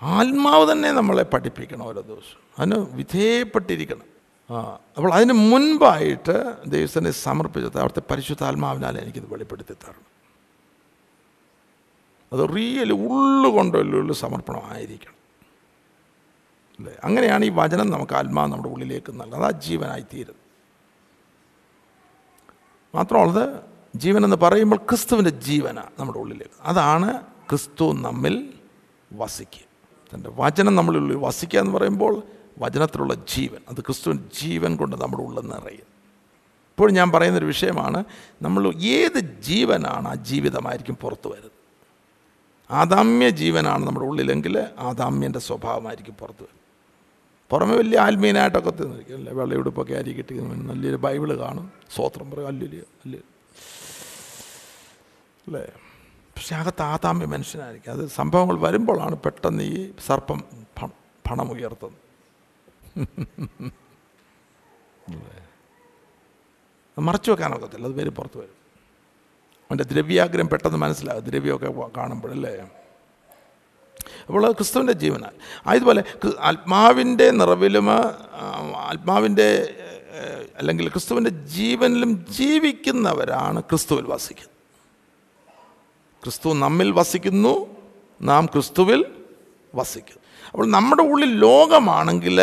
[0.02, 2.44] ആത്മാവ് തന്നെ നമ്മളെ പഠിപ്പിക്കണം ഓരോ ദിവസവും.
[2.58, 4.14] അതിന് വിധേയപ്പെട്ടിരിക്കണം.
[4.50, 10.14] ആ അപ്പോൾ അതിന് മുൻപായിട്ട് ദൈവത്തിനെ സമർപ്പിച്ചത് അവിടുത്തെ പരിശുദ്ധാത്മാവിനാൽ എനിക്കിത് വെളിപ്പെടുത്തി തരണം.
[12.32, 15.14] അത് റിയലി ഉള്ളുകൊണ്ടുള്ള സമർപ്പണമായിരിക്കണം.
[16.78, 16.94] അല്ലേ?
[17.04, 19.40] അങ്ങനെയാണ് ഈ വചനം നമുക്ക് ആത്മാവ് നമ്മുടെ ഉള്ളിലേക്ക് നൽകുന്നത്.
[19.40, 20.44] അതാ ജീവനായി തീരുന്നത്.
[22.94, 23.60] മാത്രമുള്ളത്
[23.96, 26.62] ജീവനെന്ന് പറയുമ്പോൾ ക്രിസ്തുവിന്റെ ജീവനാണ് നമ്മുടെ ഉള്ളിലേക്ക്.
[26.62, 28.53] അതാണ് ക്രിസ്തു നമ്മിൽ
[29.16, 29.66] വസിക്കുക
[30.14, 32.22] തന്റെ വചനം നമ്മളുള്ളിൽ വസിക്കുക എന്ന് പറയുമ്പോൾ
[32.58, 35.94] വചനത്തിലുള്ള ജീവൻ അത് ക്രിസ്തു ജീവൻ കൊണ്ട് നമ്മുടെ ഉള്ളിൽ നിറയും.
[36.72, 38.04] ഇപ്പോൾ ഞാൻ പറയുന്നൊരു വിഷയമാണ്
[38.42, 41.50] നമ്മൾ ഏത് ജീവനാണ് ആ ജീവിതമായിരിക്കും പുറത്തു വരുന്നത്?
[42.70, 46.64] ആദാമ്യ ജീവനാണ് നമ്മുടെ ഉള്ളിലെങ്കിൽ ആദാമ്യന്റെ സ്വഭാവമായിരിക്കും പുറത്തു വരുന്നത്.
[47.50, 49.32] പുറമെ വലിയ ആത്മീയനായിട്ടൊക്കെ തിന്നിരിക്കും അല്ലേ?
[49.32, 51.72] വെള്ളയുടുപ്പൊക്കെ അരി കിട്ടി നല്ലൊരു ബൈബിൾ കാണും.
[51.94, 52.46] സ്വോത്രം പറയും.
[52.46, 53.16] അല്ലൊരു അല്ല
[55.46, 55.66] അല്ലേ?
[56.36, 57.92] പക്ഷെ ആകെ താതാമ്യ മനുഷ്യനായിരിക്കും.
[57.92, 60.40] അത് സംഭവങ്ങൾ വരുമ്പോഴാണ് പെട്ടെന്ന് ഈ സർപ്പം
[61.26, 62.00] പണം ഉയർത്തുന്നത്.
[66.98, 68.58] മറച്ചു വെക്കാൻ വെക്കാനൊക്കത്തില്ല അത് പേര് പുറത്ത് വരും.
[69.66, 71.24] അവന്റെ ദ്രവ്യാഗ്രഹം പെട്ടെന്ന് മനസ്സിലാകും.
[71.24, 72.52] ദ്രവ്യമൊക്കെ കാണുമ്പോഴല്ലേ?
[74.26, 75.34] അപ്പോൾ ക്രിസ്തുവിന്റെ ജീവനാൽ.
[75.66, 76.02] അതുപോലെ
[76.40, 77.86] ആത്മാവിന്റെ നിറവിലും
[78.90, 79.48] ആത്മാവിന്റെ
[80.58, 84.53] അല്ലെങ്കിൽ ക്രിസ്തുവിന്റെ ജീവനിലും ജീവിക്കുന്നവരാണ് ക്രിസ്തുവിൽ വസിക്കുന്നത്.
[86.24, 87.54] ക്രിസ്തു നമ്മിൽ വസിക്കുന്നു
[88.28, 89.00] നാം ക്രിസ്തുവിൽ
[89.80, 90.22] വസിക്കുന്നു.
[90.52, 92.38] അപ്പോൾ നമ്മുടെ ഉള്ളിൽ ലോകമാണെങ്കിൽ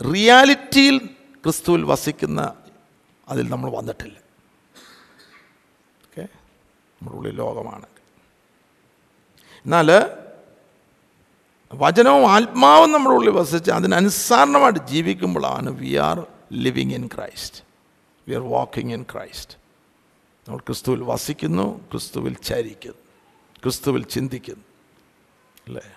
[0.00, 0.96] റിയാലിറ്റിയിൽ
[1.44, 2.40] ക്രിസ്തുവിൽ വസിക്കുന്ന
[3.28, 4.16] അതിൽ നമ്മൾ വന്നിട്ടില്ല.
[6.06, 6.24] ഓക്കെ
[6.96, 8.02] നമ്മുടെ ഉള്ളിൽ ലോകമാണെങ്കിൽ.
[9.64, 9.88] എന്നാൽ
[11.72, 16.18] വചനവും ആത്മാവും നമ്മുടെ ഉള്ളിൽ വസിച്ച് അതിനനുസരണമായിട്ട് ജീവിക്കുമ്പോഴാണ് we are
[16.64, 17.60] living in Christ
[18.28, 19.54] we are walking in Christ
[20.48, 22.98] നമ്മൾ ക്രിസ്തുവിൽ വസിക്കുന്നു ക്രിസ്തുവിൽ ചരിക്കുന്നു
[23.62, 24.64] ക്രിസ്തുവിൽ ചിന്തിക്കുന്നു.
[25.66, 25.96] അല്ലേ?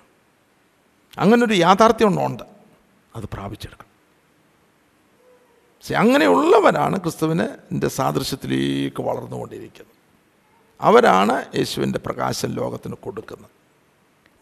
[1.18, 2.44] അങ്ങനൊരു യാഥാർത്ഥ്യം ഉണ്ട്
[3.16, 3.90] അത് പ്രാപിച്ചെടുക്കണം.
[5.78, 9.96] പക്ഷെ അങ്ങനെയുള്ളവരാണ് ക്രിസ്തുവിന്റെ സാദൃശ്യത്തിലേക്ക് വളർന്നുകൊണ്ടിരിക്കുന്നത്.
[10.82, 13.50] അവരാണ് യേശുവിന്റെ പ്രകാശം ലോകത്തിന് കൊടുക്കുന്നത്.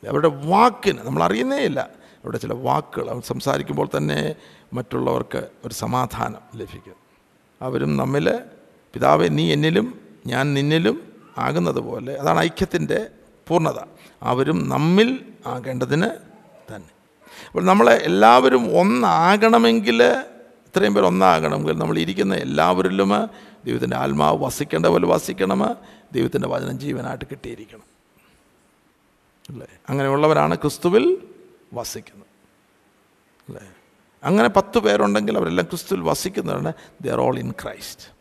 [0.08, 1.80] അവരുടെ വാക്കിന് നമ്മൾ അറിയുന്നേ ഇല്ല.
[2.06, 4.36] അവരുടെ ചില വാക്കുകൾ അവർ സംസാരിക്കുമ്പോൾ തന്നെ
[4.74, 6.96] മറ്റുള്ളവർക്ക് ഒരു സമാധാനം ലഭിക്കും.
[7.62, 8.40] അവരും നമ്മിൽ
[8.94, 13.08] പിതാവെ നീ എന്നിലും ഞാൻ നിന്നിലും ആകുന്നത് പോലെ അതാണ് ഐക്യത്തിന്റെ
[13.48, 13.80] പൂർണത.
[14.24, 16.08] അവരും നമ്മിൽ ആകേണ്ടതിന്
[16.76, 16.90] തന്നെ.
[17.48, 23.10] അപ്പോൾ നമ്മളെ എല്ലാവരും ഒന്നാകണമെങ്കിൽ ഇത്രയും പേർ ഒന്നാകണമെങ്കിൽ നമ്മൾ ഇരിക്കുന്ന എല്ലാവരിലും
[23.66, 25.76] ദൈവത്തിന്റെ ആത്മാവ് വസിക്കേണ്ട പോലെ വസിക്കണം.
[26.14, 27.84] ദൈവത്തിന്റെ വചനം ജീവനായിട്ട് കിട്ടിയിരിക്കണം.
[29.50, 29.68] അല്ലേ?
[29.90, 31.28] അങ്ങനെയുള്ളവരാണ് ക്രിസ്തുവിൽ
[31.74, 32.28] വസിക്കുന്നത്.
[33.50, 33.72] അല്ലേ?
[34.24, 36.74] അങ്ങനെ പത്ത് പേരുണ്ടെങ്കിൽ അവരെല്ലാം ക്രിസ്തുവിൽ വസിക്കുന്നവരാണ്.
[37.02, 38.17] ദർ ഓൾ ഇൻ ക്രൈസ്റ്റ്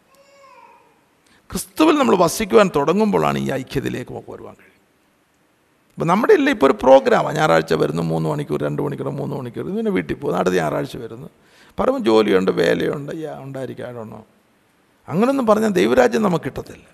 [1.50, 4.76] ക്രിസ്തുവിൽ നമ്മൾ വസിക്കുവാൻ തുടങ്ങുമ്പോഴാണ് ഈ ഐക്യത്തിലേക്ക് നമുക്ക് വരുവാൻ കഴിയും
[5.92, 9.70] അപ്പം നമ്മുടെ ഇല്ല ഇപ്പോൾ ഒരു പ്രോഗ്രാമാണ് ഞായറാഴ്ച വരുന്നു മൂന്ന് മണിക്കൂർ രണ്ട് മണിക്കൂർ മൂന്ന് മണിക്കൂർ.
[9.70, 11.28] ഇതിനെ വീട്ടിൽ പോകുന്നു അടുത്ത ഞായറാഴ്ച വരുന്നു.
[11.80, 14.26] പറയുമ്പോൾ ജോലിയുണ്ട് വേലയുണ്ട് യാ ഉണ്ടായിരിക്കാണോ
[15.08, 16.84] അങ്ങനൊന്നും പറഞ്ഞാൽ ദൈവരാജ്യം നമുക്ക് കിട്ടത്തില്ല.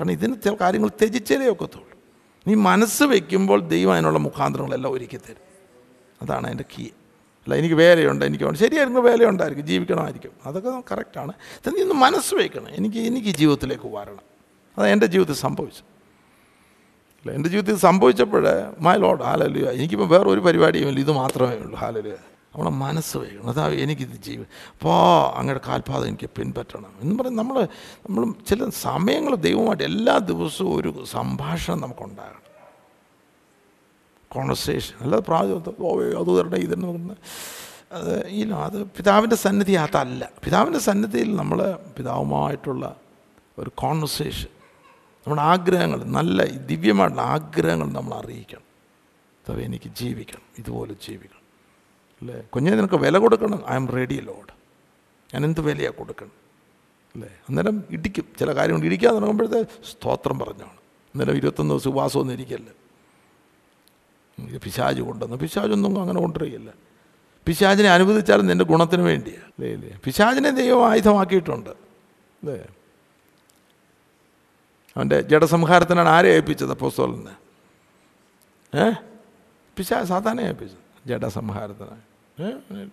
[0.00, 1.98] കാരണം ഇതിന് ചില കാര്യങ്ങൾ ത്യജിച്ചാലേ ഒക്കത്തുള്ളൂ.
[2.46, 5.44] നീ മനസ്സ് വയ്ക്കുമ്പോൾ ദൈവം അതിനുള്ള മുഖാന്തരങ്ങളെല്ലാം ഒരുക്കി തരും.
[6.22, 6.88] അതാണ് അതിന്റെ കീ.
[7.44, 10.30] അല്ല എനിക്ക് വേലയുണ്ട് എനിക്ക് ശരിയായിരുന്നു വേലയുണ്ടായിരിക്കും ജീവിക്കണമായിരിക്കും.
[10.46, 11.32] അതൊക്കെ കറക്റ്റാണ്.
[11.66, 14.24] ഇന്ന് മനസ്സ് വയ്ക്കണം എനിക്ക് എനിക്ക് ജീവിതത്തിലേക്ക് വരണം.
[14.78, 15.88] അതാണ് എന്റെ ജീവിതത്തിൽ സംഭവിച്ചത്.
[17.20, 18.44] അല്ല എന്റെ ജീവിതത്തിൽ സംഭവിച്ചപ്പോൾ
[18.80, 21.76] മൈ ലോഡ് ഹാലലുയ എനിക്കിപ്പോൾ വേറെ ഒരു പരിപാടിയും ഇല്ല ഇത് മാത്രമേ ഉള്ളൂ.
[21.78, 22.12] ഹാലലുയ
[22.54, 26.92] നമ്മളെ മനസ്സ് വയ്ക്കണം അതാ എനിക്കിത് ജീവി അപ്പോൾ അങ്ങയുടെ കാൽപാതം എനിക്ക് പിൻപറ്റണം.
[27.00, 27.64] എന്ന് പറയും നമ്മൾ
[28.10, 32.53] നമ്മൾ ചില സമയങ്ങൾ ദൈവമായിട്ട് എല്ലാ ദിവസവും ഒരു സംഭാഷണം നമുക്കുണ്ടാകണം.
[34.34, 35.90] കോൺവെർസേഷൻ അല്ലാതെ പ്രായം ഓ
[36.22, 37.16] അത് തരണേ ഇതെന്ന് പറഞ്ഞ്
[37.98, 41.58] അത് ഈ അത് പിതാവിന്റെ സന്നിധി അതല്ല പിതാവിന്റെ സന്നിധിയിൽ നമ്മൾ
[41.98, 42.84] പിതാവുമായിട്ടുള്ള
[43.58, 44.50] ഒരു കോൺവെർസേഷൻ
[45.26, 48.66] നമ്മുടെ ആഗ്രഹങ്ങൾ നല്ല ദിവ്യമായിട്ടുള്ള ആഗ്രഹങ്ങൾ നമ്മൾ അറിയിക്കണം.
[49.44, 51.42] അഥവാ എനിക്ക് ജീവിക്കണം ഇതുപോലെ ജീവിക്കണം.
[52.22, 52.36] അല്ലേ?
[52.54, 53.60] കുഞ്ഞെ നിനക്ക് വില കൊടുക്കണം.
[53.70, 54.52] ഐ എം റെഡി ലോഡ്
[55.34, 56.34] ഞാൻ എന്ത് വിലയാണ് കൊടുക്കണം?
[57.14, 57.30] അല്ലേ?
[57.48, 58.26] അന്നേരം ഇടിക്കും.
[58.40, 60.78] ചില കാര്യങ്ങൾ ഇടിക്കാൻ തുടങ്ങുമ്പോഴത്തെ സ്തോത്രം പറഞ്ഞാണ്
[61.14, 62.70] അന്നേരം ഇരുപത്തൊന്ന് ദിവസം ഉപവാസമൊന്നും ഇരിക്കല്ല?
[64.38, 65.36] ഇത് പിശാജ് കൊണ്ടുവന്നു.
[65.36, 66.72] പിശാജൊന്നും അങ്ങനെ കൊണ്ടുവരികയില്ല.
[67.46, 70.00] പിശാജിനെ അനുവദിച്ചാലും നിന്റെ ഗുണത്തിന് വേണ്ടിയാണ് അല്ലേ അല്ലേ?
[70.04, 71.70] പിശാജിനെ ദൈവം ആയുധമാക്കിയിട്ടുണ്ട്.
[71.70, 72.66] അല്ലേ?
[74.96, 77.36] അവന്റെ ജഡസംഹാരത്തിനാണ് ആരെ ഏൽപ്പിച്ചത് അപ്പോസ്തോലിനെ?
[78.78, 78.92] ഏ?
[79.76, 81.08] പിശാ സാധാരണ ഏൽപ്പിച്ചത്.
[81.08, 82.90] ജഡസംഹാരത്തിനാണ്.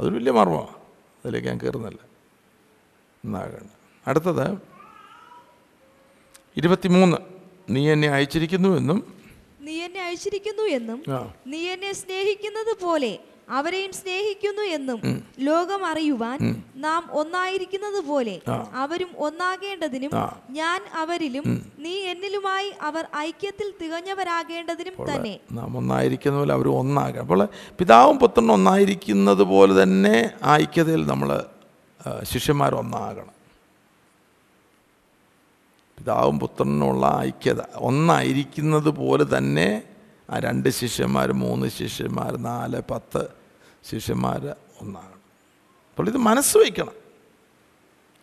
[0.00, 0.74] അതൊരു വലിയ മർമ്മമാണ്
[1.24, 1.98] അതിലേക്ക് ഞാൻ കയറുന്നില്ല.
[3.24, 3.70] എന്നാകണ്ട
[4.06, 4.58] അടുത്തത്
[6.56, 7.16] ഇരുപത്തിമൂന്ന്.
[7.70, 9.15] നീ എന്നെ അയച്ചിരിക്കുന്നുവെന്നും
[9.66, 10.98] നീ എന്നെ അയച്ചിരിക്കുന്നു എന്നും
[11.46, 13.14] നീ എന്നെ സ്നേഹിക്കുന്നത് പോലെ
[13.50, 15.00] അവരെയും സ്നേഹിക്കുന്നു എന്നും
[15.40, 16.38] ലോകം അറിയുവാൻ
[16.76, 18.34] നാം ഒന്നായിരിക്കുന്നത് പോലെ
[18.80, 20.12] അവരും ഒന്നാകേണ്ടതിനും
[20.50, 21.44] ഞാൻ അവരിലും
[21.78, 25.34] നീ എന്നിലുമായി അവർ ഐക്യത്തിൽ തികഞ്ഞവരാകേണ്ടതിനും തന്നെ.
[25.52, 27.42] നാം ഒന്നായിരിക്കുന്ന പോലെ അവർ ഒന്നാകാം അപ്പോൾ
[27.78, 30.16] പിതാവും പുത്രനും ഒന്നായിരിക്കുന്നത് പോലെ തന്നെ
[30.56, 31.30] ഐക്യതയിൽ നമ്മൾ
[32.32, 33.32] ശിഷ്യന്മാർ ഒന്നാകണം
[35.98, 37.56] പിതാവും പുത്രനുള്ള ഐക്യത.
[37.76, 39.82] ഒന്നായിരിക്കുന്നത് പോലെ തന്നെ
[40.30, 43.28] ആ രണ്ട് ശിഷ്യന്മാർ മൂന്ന് ശിഷ്യന്മാർ നാല് പത്ത്
[43.90, 45.16] ശിഷ്യന്മാർ ഒന്നാണ്.
[45.90, 47.06] അപ്പോൾ ഇത് മനസ്സ് വയ്ക്കണം.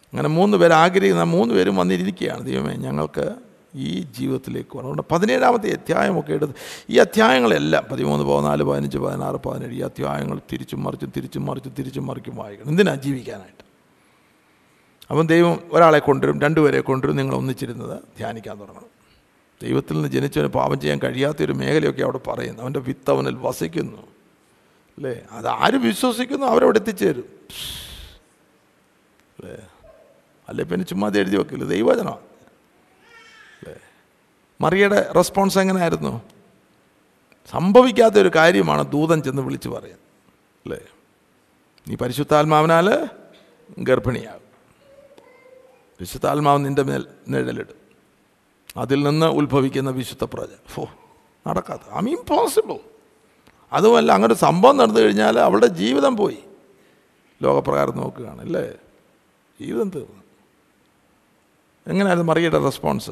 [0.03, 2.45] അങ്ങനെ മൂന്ന് പേർ ആഗ്രഹിക്കുന്ന മൂന്ന് പേരും വന്നിരിക്കുകയാണ്.
[2.45, 3.35] ദൈവമേ ഞങ്ങൾക്ക്
[3.75, 4.87] ഈ ജീവിതത്തിലേക്ക് വരണം.
[4.87, 6.53] അതുകൊണ്ട് പതിനേഴാമത്തെ അധ്യായമൊക്കെ എടുത്ത്
[6.89, 12.35] ഈ അധ്യായങ്ങളെല്ലാം പതിമൂന്ന് പതിനാല് പതിനഞ്ച് പതിനാറ് പതിനേഴ് ഈ അധ്യായങ്ങൾ തിരിച്ചും മറിച്ചും തിരിച്ചും മറിച്ചും തിരിച്ചും മറിച്ചും
[12.35, 13.01] വായിക്കണം.
[13.01, 13.72] ജീവിക്കാനായിട്ട്?
[15.09, 18.93] അപ്പം ദൈവം ഒരാളെ കൊണ്ടുവരും രണ്ടുപേരെ കൊണ്ടുവരും നിങ്ങൾ ഒന്നിച്ചിരുന്നത് ധ്യാനിക്കാൻ തുടങ്ങണം.
[19.61, 22.63] ദൈവത്തിൽ നിന്ന് ജനിച്ചവന് പാപം ചെയ്യാൻ കഴിയാത്തൊരു മേഖലയൊക്കെ അവിടെ പറയുന്നു.
[22.63, 23.97] അവന്റെ വിത്ത് അവനിൽ വസിക്കുന്നു.
[24.97, 25.21] അല്ലേ?
[25.31, 27.25] അത് ആര് വിശ്വസിക്കുന്നു അവരവിടെ എത്തിച്ചേരും.
[29.39, 29.67] അല്ലേ?
[30.49, 30.65] അല്ലേ?
[30.65, 31.63] പിന്നെ ചുമ്മാ എഴുതി വെക്കില്ല?
[31.63, 32.19] ദൈവവചനമാണ്
[33.61, 33.75] അല്ലേ?
[34.61, 36.21] മറിയയുടെ റെസ്പോൺസ് എങ്ങനെയായിരുന്നു?
[37.51, 39.97] സംഭവിക്കാത്തൊരു കാര്യമാണ് ദൂതൻ ചെന്ന് വിളിച്ച് പറയാൻ
[40.65, 40.79] അല്ലേ?
[41.87, 43.09] നീ പരിശുദ്ധാത്മാവിനാൽ
[43.79, 44.42] ഗർഭിണിയാകും.
[45.99, 47.75] വിശുദ്ധാത്മാവ് നിന്റെ മേൽ നിഴലിടും.
[48.77, 50.47] അതിൽ നിന്ന് ഉത്ഭവിക്കുന്ന വിശുദ്ധ പ്രജ.
[50.67, 50.87] ഫോ
[51.47, 51.81] നടക്കാത്ത.
[51.95, 52.79] ഐ മീൻ പോസിബിൾ
[53.73, 56.43] അതുമല്ല അങ്ങനെ ഒരു സംഭവം നടന്നു കഴിഞ്ഞാൽ അവളുടെ ജീവിതം പോയി.
[57.41, 58.73] ലോകപ്രകാരം നോക്കുകയാണ് അല്ലേ?
[59.61, 60.23] ജീവിതം തീർന്നു.
[61.87, 63.11] എങ്ങനെയായിരുന്നു മറിയുടെ റെസ്പോൺസ്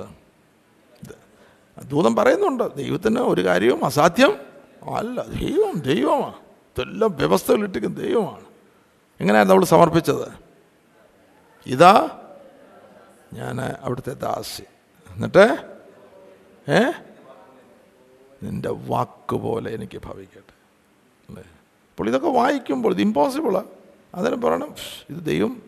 [1.83, 4.33] ദൂതം പറയുന്നുണ്ട് ദൈവത്തിന് ഒരു കാര്യവും അസാധ്യം
[4.95, 5.25] അല്ല.
[5.27, 8.45] ദൈവം ദൈവമാണ് ഇതെല്ലാം വ്യവസ്ഥകളിട്ടിരിക്കുന്ന ദൈവമാണ്.
[9.21, 10.31] എങ്ങനെയായിരുന്നു അവൾ സമർപ്പിച്ചത്?
[11.65, 12.20] ഇതാ
[13.33, 14.63] ഞാൻ അവിടുത്തെ ദാസി.
[15.15, 15.75] എന്നിട്ട്?
[16.69, 16.91] ഏ?
[18.43, 20.53] നിന്റെ വാക്ക് പോലെ എനിക്ക് ഭവിക്കട്ടെ.
[21.29, 21.43] അല്ലേ?
[21.91, 23.67] അപ്പോൾ ഇതൊക്കെ വായിക്കുമ്പോൾ ഇത് ഇമ്പോസിബിളാണ്
[24.15, 24.75] അതിന് പറയണം
[25.09, 25.61] ഇത് ദൈവം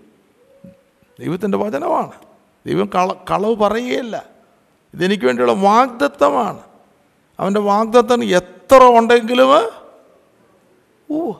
[1.19, 2.11] ദൈവത്തിന്റെ വചനമാണ്.
[2.67, 4.29] ദൈവം കള കളവ് പറയുകയില്ല.
[4.93, 6.61] ഇതെനിക്ക് വേണ്ടിയുള്ള വാഗ്ദത്തമാണ്.
[7.39, 9.49] അവന്റെ വാഗ്ദത്തം എത്ര ഉണ്ടെങ്കിലും
[11.11, 11.33] ഊവ്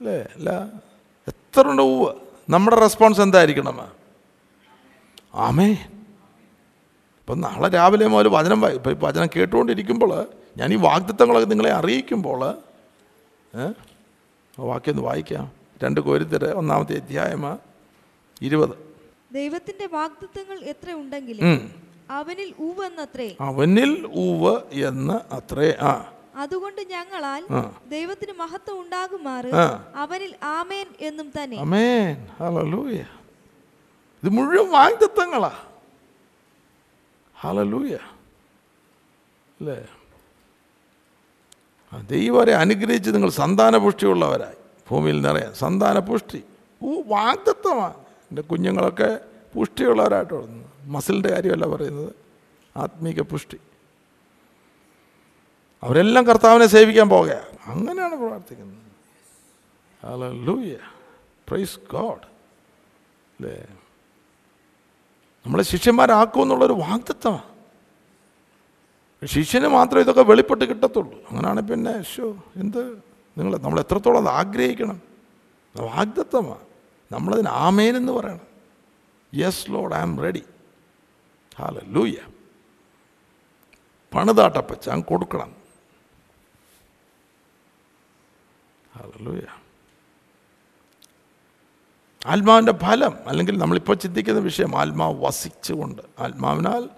[0.00, 0.18] അല്ലേ?
[0.20, 0.66] അല്ല
[1.28, 2.14] എത്ര ഉണ്ട് ഊവ്
[2.50, 3.99] നമ്മുടെ റെസ്പോൺസ് എന്തായിരിക്കണം?
[5.34, 5.72] ആമേ
[7.20, 12.54] ഇപ്പം നാളെ രാവിലെ മുതൽ വചനം ഇപ്പം വചനം കേട്ടുകൊണ്ടിരിക്കുമ്പോൾ ഞാൻ ഈ വാഗ്ദത്തങ്ങളൊക്കെ നിങ്ങളെ അറിയിക്കുമ്പോൾ
[14.58, 15.52] വാക്യം ഒന്ന് വായിക്കാം.
[15.84, 17.58] രണ്ട് കോരിത്തര് ഒന്നാമത്തെ അധ്യായം
[18.42, 18.70] ഇരുപത്.
[19.34, 21.72] ദൈവത്തിന്റെ വാഗ്ദത്തങ്ങൾ എത്ര ഉണ്ടെങ്കിലും
[22.10, 25.76] അവനിൽ അവനിൽ ഊവെന്നത്രേ അവനിൽ ഊവ് എന്ന് അത്രേ.
[25.80, 26.12] ആ.
[26.36, 27.46] അതുകൊണ്ട് ഞങ്ങളാൽ.
[27.88, 29.50] ദൈവത്തിന് മഹത്വം ഉണ്ടാകുമാറ്
[29.94, 31.56] അവനിൽ ആമേൻ എന്നും തന്നെ.
[31.56, 32.26] ആമേൻ.
[32.40, 33.04] ഹലലൂയ
[34.24, 35.52] ഇത് മുഴുവൻ വാഗ്ദത്തങ്ങളാ.
[37.40, 37.94] ഹലലൂയ
[39.60, 39.88] അല്ലേ?
[42.00, 44.56] ദൈവരെ അനുഗ്രഹിച്ച് നിങ്ങൾ സന്താന പുഷ്ടിയുള്ളവരായി
[44.90, 46.44] ഭൂമിയിൽ നിറയാൻ സന്താന പുഷ്ടി
[46.82, 49.20] ഓ വാഗ്ദത്തമാണ് എന്റെ കുഞ്ഞുങ്ങളൊക്കെ
[49.54, 50.68] പുഷ്ടിയുള്ളവരായിട്ട് വളർന്നു.
[50.84, 52.14] മസിലിന്റെ കാര്യമല്ല പറയുന്നത്.
[52.76, 53.58] ആത്മീക പുഷ്ടി.
[55.82, 58.78] അവരെല്ലാം കർത്താവിനെ സേവിക്കാൻ പോകുകയാണ് അങ്ങനെയാണ് പ്രാർത്ഥിക്കുന്നത്.
[60.06, 60.76] ഹല്ലേലൂയ.
[61.48, 62.26] പ്രൈസ് ഗോഡ്
[63.40, 63.79] അല്ലേ?
[65.46, 67.50] നമ്മളെ ശിഷ്യന്മാരാക്കും എന്നുള്ളൊരു വാഗ്ദത്തമാണ്.
[69.26, 71.18] ശിഷ്യന് മാത്രമേ ഇതൊക്കെ വെളിപ്പെട്ട് കിട്ടത്തുള്ളൂ.
[71.30, 73.02] അങ്ങനെയാണ് പിന്നെ ഷോ എന്ത്?
[73.38, 75.00] നിങ്ങൾ നമ്മൾ എത്രത്തോളം അത് ആഗ്രഹിക്കണം?
[75.76, 76.64] വാഗ്ദത്തമാണ്.
[77.12, 78.50] നമ്മളതിന് ആമേനെന്ന് പറയണം.
[79.34, 80.42] Yes Lord I am ready
[81.84, 82.14] hallelujah
[84.14, 85.54] പണിതാട്ടപ്പച്ച കൊടുക്കണം.
[88.96, 89.59] ഹാലലൂയ
[92.26, 96.88] ആത്മാവിന്റെ ഫലം അല്ലെങ്കിൽ നമ്മളിപ്പോൾ ചിന്തിക്കുന്ന വിഷയം ആത്മാവ് വസിച്ചുകൊണ്ട് ആത്മാവിനാൽ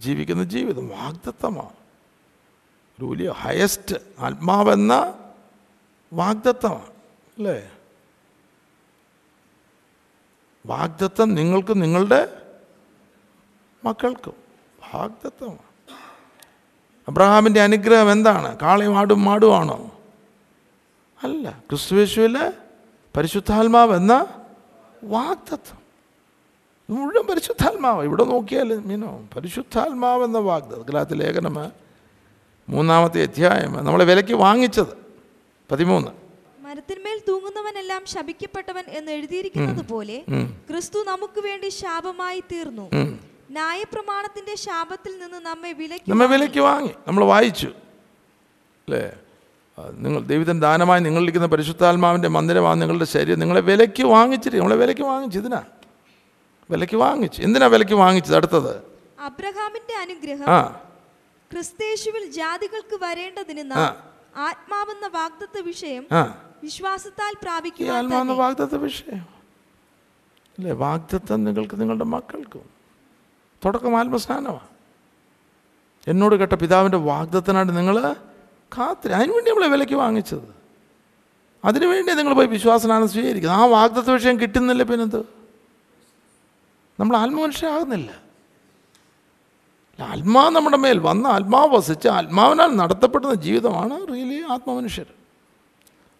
[0.00, 1.74] ജീവിക്കുന്ന ജീവിതം വാഗ്ദത്തമാണ്.
[2.98, 5.14] ഒരു വലിയ ഹയസ്റ്റ് ആത്മാവെന്ന
[6.12, 6.86] വാഗ്ദത്തമാണ്
[7.38, 7.70] അല്ലേ?
[10.66, 12.42] വാഗ്ദത്തം നിങ്ങൾക്ക് നിങ്ങളുടെ
[13.84, 14.34] മക്കൾക്കും
[14.94, 15.70] വാഗ്ദത്തമാണ്.
[17.08, 18.58] അബ്രഹാമിന്റെ അനുഗ്രഹം എന്താണ്?
[18.58, 20.00] കാളയും ആടും മാടുമാണോ?
[21.22, 22.52] അല്ല ക്രിസ്തുവേശുവിലെ
[23.16, 24.26] പരിശുദ്ധാത്മാവ് എന്ന
[25.02, 25.78] വാഗ്ദത്വം
[26.90, 28.04] മുഴുവൻ പരിശുദ്ധാത്മാവ്.
[28.04, 31.72] ഇവിടെ നോക്കിയാൽ മീനോ പരിശുദ്ധാത്മാവ് എന്ന വാഗ്ദത്വം ഗലാത്തി ലേഖനം
[32.68, 34.98] മൂന്നാമത്തെ അധ്യായം നമ്മളെ വിലയ്ക്ക് വാങ്ങിച്ചത്.
[35.70, 36.10] പതിമൂന്ന്.
[36.60, 40.24] മരത്തിന്മേൽ തൂങ്ങുന്നവനെല്ലാം ശപിക്കപ്പെട്ടവൻ എന്ന് എഴുതിയിരിക്കുന്നത് പോലെ
[40.70, 42.90] ക്രിസ്തു നമുക്ക് വേണ്ടി ശാപമായി തീർന്നു.
[43.50, 46.90] ന്യായപ്രമാണത്തിന്റെ ശാപത്തിൽ നിന്ന് നമ്മെ വിലക്കി നമ്മെ വിലയ്ക്ക് വാങ്ങി.
[47.06, 47.66] നമ്മൾ വായിച്ചു.
[47.66, 49.12] അല്ലേ?
[49.88, 53.38] നിങ്ങൾ ദൈവത്തിന്റെ ദാനമായി നിങ്ങളിരിക്കുന്ന പരിശുദ്ധാത്മാവിന്റെ മന്ദിരമാണ് നിങ്ങളുടെ ശരീരം.
[53.38, 55.62] നിങ്ങളെ വിലയ്ക്ക് വാങ്ങിച്ചിട്ട് നമ്മളെ വിലയ്ക്ക് വാങ്ങിച്ചു ഇതിനാ.
[56.70, 57.42] വിലയ്ക്ക് വാങ്ങിച്ചു.
[57.42, 58.36] എന്തിനാ വിലയ്ക്ക് വാങ്ങിച്ചത്?
[58.36, 58.76] അടുത്തത്.
[59.20, 60.74] അബ്രഹാമിന്റെ അനുഗ്രഹം
[61.52, 63.72] ക്രിസ്തേശുവിൽ ജാതികൾക്ക് വരേണ്ടതിന്.
[64.38, 66.06] ആത്മാവെന്ന വാഗ്ദത്ത വിഷയം
[66.62, 69.40] വിശ്വാസത്താൽ പ്രാപിക്കുക ആത്മാവെന്ന വാഗ്ദത്ത വിഷയം.
[70.58, 70.72] അല്ലേ?
[70.72, 72.62] വാഗ്ദത്തം നിങ്ങൾക്ക് നിങ്ങളുടെ മക്കൾക്കും.
[73.64, 74.68] തുടക്കം ആത്മസ്നാനമാണ്
[76.08, 78.16] എന്നോട് കേട്ട പിതാവിന്റെ വാഗ്ദത്തനായിട്ട് നിങ്ങൾ
[78.78, 79.12] കാത്തിരി.
[79.12, 80.54] അതിനുവേണ്ടി നമ്മളെ വിലയ്ക്ക് വാങ്ങിച്ചത്.
[81.64, 83.58] അതിനുവേണ്ടി നിങ്ങൾ പോയി വിശ്വാസനാണ് സ്വീകരിക്കുന്നത്.
[83.58, 85.24] ആ വാഗ്ദത്ത വിഷയം കിട്ടുന്നില്ല പിന്നെന്ത്?
[87.00, 88.30] നമ്മൾ ആത്മമനുഷ്യരാകുന്നില്ല.
[90.02, 95.06] ആത്മാവ് നമ്മുടെ മേൽ വന്ന ആത്മാവ് വസിച്ച് ആത്മാവിനാൽ നടത്തപ്പെടുന്ന ജീവിതമാണ് റിയലി ആത്മമനുഷ്യർ.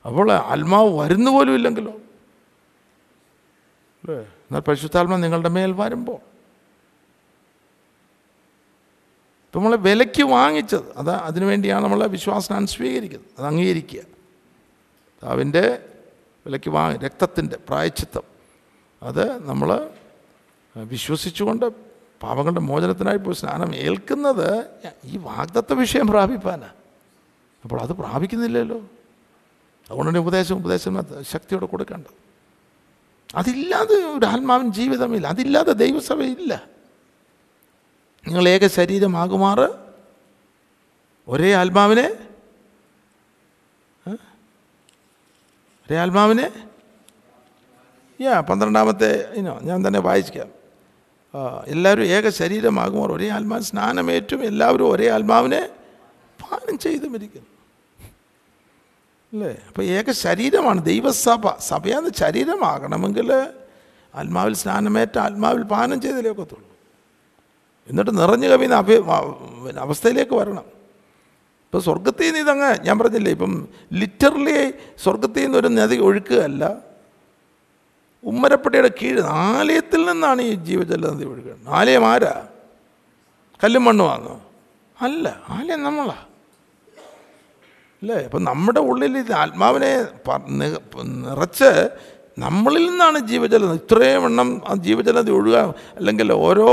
[0.06, 1.90] അപ്പോൾ ആത്മാവ് വരുന്നു പോലും ഇല്ലെങ്കിലോ?
[1.90, 4.18] അല്ലേ?
[4.18, 6.29] എന്നാൽ പരിശുദ്ധാത്മ നിങ്ങളുടെ മേൽ വരുമ്പോൾ
[9.50, 10.96] ഇപ്പം നമ്മളെ വിലയ്ക്ക് വാങ്ങിച്ചത്.
[10.96, 13.30] അത് അതിനുവേണ്ടിയാണ് നമ്മളെ വിശ്വാസനാൻ സ്വീകരിക്കുന്നത്.
[13.38, 14.00] അത് അംഗീകരിക്കുക.
[15.22, 15.78] അതിന്റെ
[16.46, 18.22] വിലയ്ക്ക് വാങ്ങി രക്തത്തിന്റെ പ്രായച്ചിത്തം.
[19.02, 19.90] അത് നമ്മൾ
[20.76, 21.66] വിശ്വസിച്ചുകൊണ്ട്
[22.22, 24.64] പാപങ്ങളുടെ മോചനത്തിനായി പോയി സ്നാനം ഏൽക്കുന്നത്
[25.04, 26.72] ഈ വാഗ്ദത്ത വിഷയം പ്രാപിപ്പാനാണ്
[27.62, 28.76] അപ്പോൾ അത് പ്രാപിക്കുന്നില്ലല്ലോ.
[28.78, 32.14] അതുകൊണ്ടാണ് ഉപദേശം ഉപദേശം ശക്തിയോടെ കൊടുക്കേണ്ടത്.
[33.34, 36.69] അതില്ലാതെ ഒരു ആത്മാവിൻ ജീവിതമില്ല അതില്ലാതെ ദൈവസഭയില്ല.
[38.24, 39.58] നിങ്ങൾ ഏക ശരീരമാകുമാർ
[41.28, 42.06] ഒരേ ആത്മാവിനെ?
[45.84, 46.46] ഒരേ ആത്മാവിനെ?
[48.20, 49.10] യാ പന്ത്രണ്ടാമത്തെ
[49.40, 50.48] ഇനോ ഞാൻ തന്നെ വായിക്കാം
[51.72, 55.62] എല്ലാവരും ഏക ശരീരമാകുമാർ ഒരേ ആത്മാവ് സ്നാനമേറ്റും എല്ലാവരും ഒരേ ആത്മാവിനെ
[56.42, 57.48] പാനം ചെയ്തു മരിക്കുന്നു
[59.32, 59.50] അല്ലേ?
[59.68, 61.44] അപ്പോൾ ഏക ശരീരമാണ് ദൈവസഭ.
[61.70, 63.28] സഭയാന്ന് ശരീരമാകണമെങ്കിൽ
[64.14, 66.66] ആത്മാവിൽ സ്നാനമേറ്റ ആത്മാവിൽ പാനം ചെയ്തല്ലേ ഒക്കത്തുള്ളൂ.
[67.88, 68.96] എന്നിട്ട് നിറഞ്ഞു കവിയുന്ന അഭി
[69.64, 70.66] പിന്നെ അവസ്ഥയിലേക്ക് വരണം.
[71.64, 73.52] ഇപ്പോൾ സ്വർഗത്തിൽ നിന്ന് ഇതങ്ങ് ഞാൻ പറഞ്ഞില്ലേ ഇപ്പം
[73.92, 74.54] ലിറ്ററലി
[74.98, 76.64] സ്വർഗത്തിൽ നിന്ന് ഒരു നദി ഒഴുക്കുകയല്ല
[78.24, 82.34] ഉമ്മരപ്പട്ടിയുടെ കീഴ് ആലയത്തിൽ നിന്നാണ് ഈ ജീവജല നദി ഒഴുകുന്നത് ആലയം ആരാ?
[83.60, 84.34] കല്ലും മണ്ണുമാണോ
[84.96, 86.18] അല്ല ആലയം നമ്മളാ.
[88.02, 88.18] അല്ലേ?
[88.26, 89.92] അപ്പം നമ്മുടെ ഉള്ളിൽ ഇത് ആത്മാവിനെ
[91.24, 91.70] നിറച്ച്
[92.38, 96.68] നമ്മളിൽ നിന്നാണ് ജീവജലം ഇത്രയും എണ്ണം ആ ജീവജലനദി ഒഴുകാൻ അല്ലെങ്കിൽ ഓരോ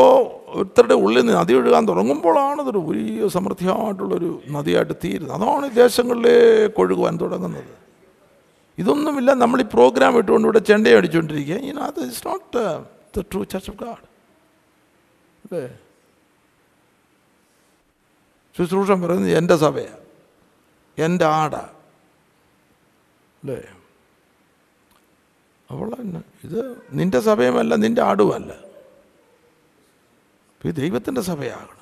[0.57, 5.41] ഒരുത്തരുടെ ഉള്ളിൽ നിന്ന് നദി ഒഴുകാൻ തുടങ്ങുമ്പോഴാണ് അതൊരു വലിയ സമൃദ്ധിയായിട്ടുള്ളൊരു നദിയായിട്ട് തീരുന്നത്.
[5.41, 7.77] അതാണ് ഈ ദേശങ്ങളിലേക്ക് ഒഴുകുവാൻ തുടങ്ങുന്നത്.
[8.77, 12.57] ഇതൊന്നുമില്ല നമ്മൾ ഈ പ്രോഗ്രാം ഇട്ടുകൊണ്ട് ഇവിടെ ചെണ്ട അടിച്ചുകൊണ്ടിരിക്കുക ഇനി അത് it's not
[13.17, 14.05] the true church of God
[15.45, 15.79] അല്ലേ?
[18.57, 20.05] ശുശ്രൂഷൻ പറയുന്നത് എന്റെ സഭയാണ്
[20.97, 21.55] എന്റെ ആട.
[23.41, 23.57] അല്ലേ?
[25.71, 28.66] അവളെന്നെ ഇത് നിന്റെ സഭയുമല്ല നിന്റെ ആടുമല്ല.
[30.65, 31.77] ഇത് ദൈവത്തിന്റെ സഭയാകണം.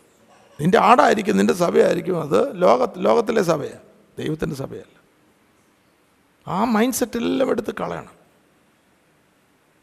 [0.62, 3.82] നിന്റെ ആടായിരിക്കും നിന്റെ സഭയായിരിക്കും അത് ലോക ലോകത്തിലെ സഭയാണ്.
[4.18, 4.96] ദൈവത്തിന്റെ സഭയല്ല.
[6.48, 8.16] ആ മൈൻഡ് സെറ്റെല്ലാം എടുത്ത് കളയണം.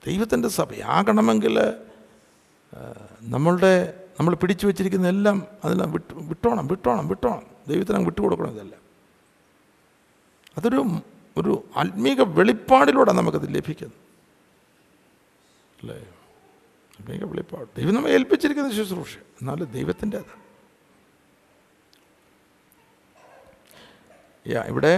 [0.06, 1.74] ദൈവത്തിന്റെ സഭയാകണമെങ്കിൽ
[3.22, 7.42] നമ്മളുടെ നമ്മൾ പിടിച്ചു വച്ചിരിക്കുന്ന എല്ലാം അതെല്ലാം വിട്ട് വിട്ടോണം വിട്ടോണം വിട്ടോണം.
[7.68, 8.82] ദൈവത്തിന് അങ്ങ് വിട്ടുകൊടുക്കണം ഇതെല്ലാം.
[10.56, 10.84] അതൊരു
[11.36, 13.98] ഒരു ആത്മീക വെളിപ്പാടിലൂടെ നമുക്കത് ലഭിക്കുന്നത്
[15.80, 16.08] അല്ലേ?
[17.02, 19.12] ആത്മീക വെളിപ്പാട് ദൈവം നമ്മെ ഏൽപ്പിച്ചിരിക്കുന്ന ശുശ്രൂഷ.
[19.40, 20.32] എന്നാലും ദൈവത്തിന്റെത്
[24.46, 24.92] യാ ഇവിടെ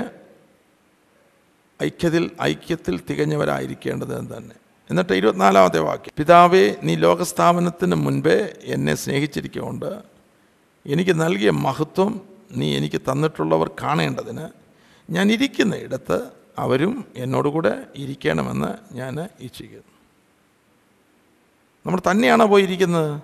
[1.80, 4.56] ഐക്യത്തിൽ ഐക്യത്തിൽ തികഞ്ഞവരായിരിക്കേണ്ടത് തന്നെ
[4.90, 6.12] എന്നിട്ട് ഇരുപത്തിനാലാമത്തെ വാക്യം.
[6.20, 8.36] പിതാവേ നീ ലോകസ്ഥാപനത്തിന് മുൻപേ
[8.74, 9.90] എന്നെ സ്നേഹിച്ചിരിക്കൊണ്ട്
[10.86, 12.12] എനിക്ക് നൽകിയ മഹത്വം
[12.52, 14.46] നീ എനിക്ക് തന്നിട്ടുള്ളവർ കാണേണ്ടതിന്
[15.08, 16.18] ഞാൻ ഇരിക്കുന്ന ഇടത്ത്
[16.58, 19.90] അവരും എന്നോടുകൂടെ ഇരിക്കണമെന്ന് ഞാൻ ഇച്ഛിക്കുന്നു
[21.86, 23.22] നമ്മൾ തന്നെയാണോ പോയിരിക്കുന്നത്?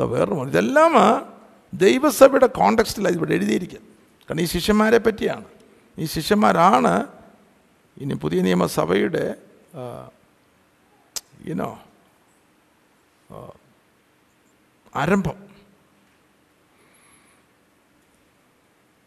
[0.00, 0.92] വേറെ ഇതെല്ലാം
[1.74, 3.90] ദൈവസഭയുടെ കോണ്ടക്സ്റ്റിലാണ് ഇവിടെ എഴുതിയിരിക്കുന്നത്.
[4.24, 5.44] കാരണം ഈ ശിഷ്യന്മാരെ പറ്റിയാണ്.
[5.98, 7.06] ഈ ശിഷ്യന്മാരാണ്
[7.98, 9.24] ഇനി പുതിയ നിയമസഭയുടെ
[11.44, 11.70] ഇനോ
[14.96, 15.38] ആരംഭം.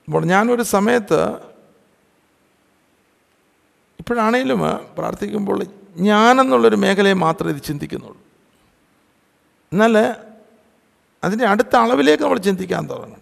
[0.07, 1.19] അപ്പോൾ ഞാനൊരു സമയത്ത്
[3.99, 4.59] ഇപ്പോഴാണേലും
[4.97, 8.21] പ്രാർത്ഥിക്കുമ്പോൾ ഞാനെന്നുള്ളൊരു മേഖലയെ മാത്രമേ ഇത് ചിന്തിക്കുന്നുള്ളൂ.
[9.73, 10.15] എന്നാൽ
[11.23, 13.21] അതിന്റെ അടുത്ത അളവിലേക്ക് നമ്മൾ ചിന്തിക്കാൻ തുടങ്ങണം.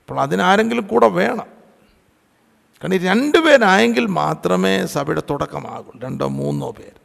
[0.00, 1.46] അപ്പോൾ അതിനാരെങ്കിലും കൂടെ വേണം.
[2.82, 5.92] കാരണം ഈ രണ്ട് പേരായെങ്കിൽ മാത്രമേ സഭയുടെ തുടക്കമാകൂ.
[5.98, 7.04] രണ്ടോ മൂന്നോ പേര്.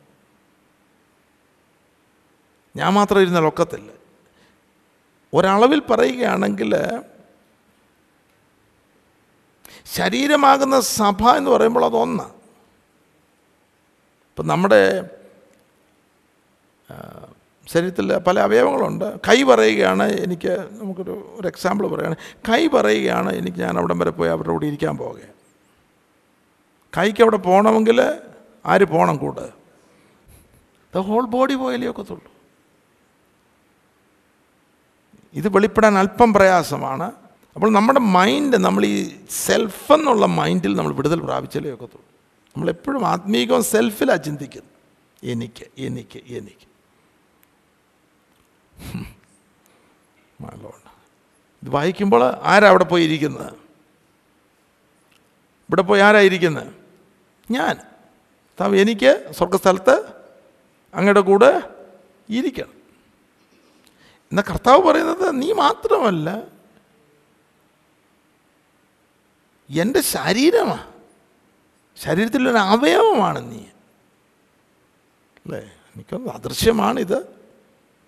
[2.76, 3.92] ഞാൻ മാത്രം ഇരുന്നാൽ ഒക്കത്തില്ല.
[5.34, 7.02] ഒരളവിൽ പറയുകയാണെങ്കിൽ
[9.96, 12.39] ശരീരമാകുന്ന സഭ എന്ന് പറയുമ്പോൾ അതൊന്നാണ്.
[14.40, 14.82] ഇപ്പം നമ്മുടെ
[17.68, 19.06] ശരീരത്തിൽ പല അവയവങ്ങളുണ്ട്.
[19.28, 22.16] കൈ പറയുകയാണ് എനിക്ക് നമുക്കൊരു ഒരു എക്സാമ്പിൾ പറയുകയാണ്.
[22.50, 25.36] കൈ പറയുകയാണ് എനിക്ക് ഞാൻ അവിടം വരെ പോയി അവരുടെ കൂടെ ഇരിക്കാൻ പോവുകയാണ്
[26.98, 28.00] കൈക്ക് അവിടെ പോകണമെങ്കിൽ
[28.66, 29.48] ആര് പോകണം കൂടെ
[30.96, 32.32] ദ ഹോൾ ബോഡി പോയാലേ ഒക്കത്തുള്ളൂ.
[35.34, 37.08] ഇത് വെളിപ്പെടാൻ അല്പം പ്രയാസമാണ്.
[37.56, 38.98] അപ്പോൾ നമ്മുടെ മൈൻഡ് നമ്മൾ ഈ
[39.30, 42.09] സെൽഫ് എന്നുള്ള മൈൻഡിൽ നമ്മൾ വിടുതൽ പ്രാപിച്ചാലേ ഒക്കത്തുള്ളൂ.
[42.58, 44.74] നമ്മളെപ്പോഴും ആത്മീകവും സെൽഫിലാണ് ചിന്തിക്കുന്നത്.
[45.24, 46.70] എനിക്ക് എനിക്ക് എനിക്ക്.
[51.64, 53.54] ഇത് വായിക്കുമ്പോൾ ആരാ അവിടെ പോയി ഇരിക്കുന്നത്?
[55.60, 56.74] ഇവിടെ പോയി ആരായിരിക്കുന്നത്
[57.52, 57.80] ഞാൻ.
[58.62, 60.14] താവ് എനിക്ക് സ്വർഗസ്ഥലത്ത്
[60.94, 61.64] അങ്ങയുടെ കൂടെ
[62.30, 62.74] ഇരിക്കണം.
[64.32, 66.44] എന്നാൽ കർത്താവ് പറയുന്നത് നീ മാത്രമല്ല
[69.70, 70.99] എന്റെ ശരീരമാണ്
[72.04, 73.58] ശരീരത്തിലൊരു അവയവമാണ് നീ.
[75.46, 75.60] അല്ലേ?
[75.60, 77.18] എനിക്കൊന്ന് അദൃശ്യമാണിത്.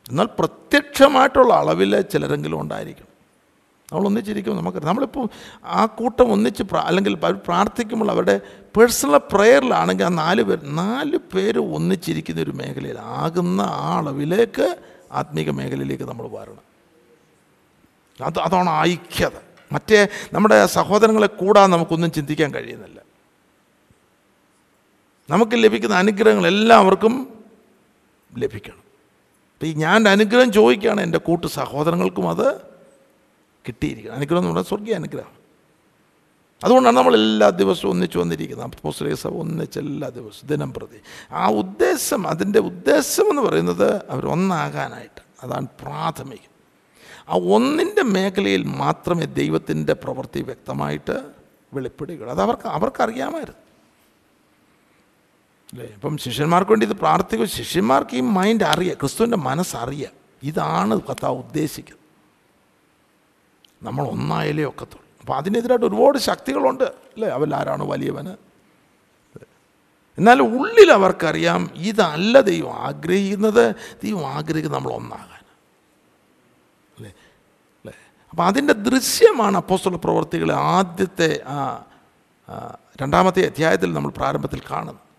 [0.09, 3.11] എന്നാൽ പ്രത്യക്ഷമായിട്ടുള്ള അളവിൽ ചിലരെങ്കിലും ഉണ്ടായിരിക്കണം.
[3.93, 5.29] നമ്മൾ ഒന്നിച്ചിരിക്കും നമുക്ക് നമ്മളിപ്പോൾ
[5.65, 8.41] ആ കൂട്ടം ഒന്നിച്ച് അല്ലെങ്കിൽ പ്രാർത്ഥിക്കുമ്പോൾ അവരുടെ
[8.77, 14.77] പേഴ്സണൽ പ്രെയറിലാണെങ്കിൽ ആ നാല് പേർ നാല് പേര് ഒന്നിച്ചിരിക്കുന്ന ഒരു മേഖലയിൽ ആകുന്ന ആ അളവിലേക്ക്
[15.11, 16.71] ആത്മീക മേഖലയിലേക്ക് നമ്മൾ വരണം.
[18.25, 19.31] അത് അതാണ് ഐക്യത.
[19.71, 23.01] മറ്റേ നമ്മുടെ സഹോദരങ്ങളെ കൂടാതെ നമുക്കൊന്നും ചിന്തിക്കാൻ കഴിയുന്നില്ല.
[25.31, 27.43] നമുക്ക് ലഭിക്കുന്ന അനുഗ്രഹങ്ങൾ എല്ലാവർക്കും
[28.37, 28.75] ലഭിക്കണം.
[28.75, 32.61] അപ്പം ഈ ഞാൻ അനുഗ്രഹം ചോദിക്കുകയാണ് എന്റെ കൂട്ടു സഹോദരങ്ങൾക്കും അത്
[33.67, 34.15] കിട്ടിയിരിക്കണം.
[34.15, 35.41] അനുഗ്രഹം എന്ന് പറഞ്ഞാൽ സ്വർഗീയ അനുഗ്രഹം.
[36.63, 38.67] അതുകൊണ്ടാണ് നമ്മൾ എല്ലാ ദിവസവും ഒന്നിച്ചു വന്നിരിക്കുന്നത്.
[38.67, 41.01] അപ്പോസ്തലിക സഭ ഒന്നിച്ച് എല്ലാ ദിവസവും ദിനം പ്രതി.
[41.31, 45.21] ആ ഉദ്ദേശം അതിന്റെ ഉദ്ദേശം എന്ന് പറയുന്നത് അവർ ഒന്നാകാനായിട്ട്.
[45.43, 46.51] അതാണ് പ്രാഥമികം.
[47.29, 51.23] ആ ഒന്നിന്റെ മേഖലയിൽ മാത്രമേ ദൈവത്തിന്റെ പ്രവൃത്തി വ്യക്തമായിട്ട്
[51.73, 52.29] വെളിപ്പെടുകയുള്ളൂ.
[52.29, 53.70] അത് അവർക്ക് അവർക്കറിയാമായിരുന്നു.
[55.71, 57.47] അല്ലേ അപ്പം ശിഷ്യന്മാർക്ക് വേണ്ടി ഇത് പ്രാർത്ഥിക്കും.
[57.47, 58.95] ശിഷ്യന്മാർക്ക് ഈ മൈൻഡ് അറിയാം.
[58.99, 60.11] ക്രിസ്തുവിന്റെ മനസ്സറിയാം.
[60.43, 62.01] ഇതാണ് കഥ ഉദ്ദേശിക്കുന്നത്.
[63.85, 65.05] നമ്മൾ ഒന്നായാലേ ഒക്കത്തുള്ളൂ.
[65.21, 66.83] അപ്പോൾ അതിനെതിരായിട്ട് ഒരുപാട് ശക്തികളുണ്ട്.
[66.83, 67.29] അല്ലേ?
[67.29, 68.35] അവരാരാണ് വലിയവന്?
[70.17, 73.75] എന്നാൽ ഉള്ളിൽ അവർക്കറിയാം ഇതല്ല ദൈവം ആഗ്രഹിക്കുന്നത്.
[74.03, 75.45] ദൈവം ആഗ്രഹിക്കുന്നത് നമ്മൾ ഒന്നാകാൻ
[76.97, 77.09] അല്ലേ?
[77.09, 77.93] അല്ലേ?
[78.29, 81.43] അപ്പം അതിന്റെ ദൃശ്യമാണ് അപ്പോസ്തല പ്രവർത്തികളെ ആദ്യത്തെ
[83.01, 85.10] രണ്ടാമത്തെ അധ്യായത്തിൽ നമ്മൾ പ്രാരംഭത്തിൽ കാണുന്നത്.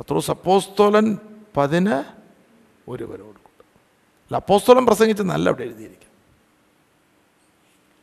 [0.00, 1.18] പത്രോസ് അപ്പോസ്തോലൻ
[1.56, 1.96] പതിന്
[2.90, 3.64] ഒരുവരോട് കൂടെ.
[4.22, 6.10] അല്ല അപ്പോസ്തോലൻ പ്രസംഗിച്ച് നല്ല അവിടെ എഴുതിയിരിക്കും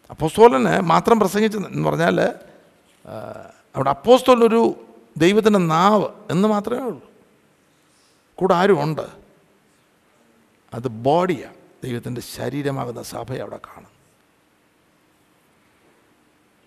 [0.09, 2.21] അപ്പോസ്തോലന് മാത്രം പ്രസംഗിച്ച് എന്ന് പറഞ്ഞാൽ
[3.75, 4.61] അവിടെ അപ്പോസ്തോലൊരു
[5.17, 7.11] ദൈവത്തിന്റെ നാവ് എന്ന് മാത്രമേ ഉള്ളൂ.
[8.35, 9.05] കൂടെ ആരും ഉണ്ട്
[10.73, 13.93] അത് ബോഡിയാണ് ദൈവത്തിന്റെ ശരീരമാകുന്ന സഭ അവിടെ കാണും.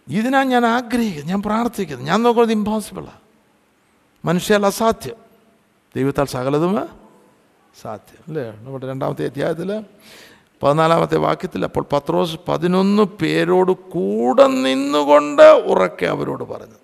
[0.09, 2.07] ഇതിനാണ് ഞാൻ ആഗ്രഹിക്കുന്നത് ഞാൻ പ്രാർത്ഥിക്കുന്നത്.
[2.07, 3.20] ഞാൻ നോക്കുന്നത് ഇമ്പോസിബിളാണ്
[4.25, 5.17] മനുഷ്യാൽ അസാധ്യം
[5.97, 6.89] ദൈവത്താൽ സകലതും
[7.81, 8.25] സാധ്യം.
[8.29, 8.51] അല്ലേ?
[8.51, 9.85] നമ്മുടെ രണ്ടാമത്തെ അധ്യായത്തിൽ
[10.63, 16.75] പതിനാലാമത്തെ വാക്യത്തിൽ അപ്പോൾ പത്രോസ് പതിനൊന്ന് പേരോട് കൂടെ നിന്നുകൊണ്ട് ഉറക്കെ അവരോട് പറഞ്ഞു.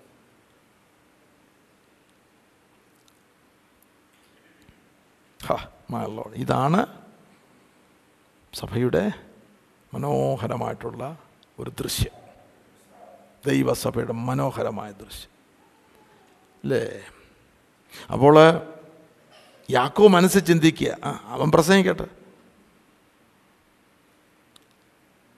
[6.35, 6.85] ഇതാണ്
[8.53, 9.11] സഭയുടെ
[9.93, 11.17] മനോഹരമായിട്ടുള്ള
[11.59, 12.13] ഒരു ദൃശ്യം.
[13.45, 15.29] ദൈവസഭയുടെ മനോഹരമായ ദൃശ്യം.
[16.63, 17.01] അല്ലേ?
[18.11, 18.61] അപ്പോൾ
[19.71, 20.97] യാക്കോ മനസ്സ് ചിന്തിക്കുക.
[21.25, 22.03] അവൻ പ്രസംഗിക്കട്ടെ.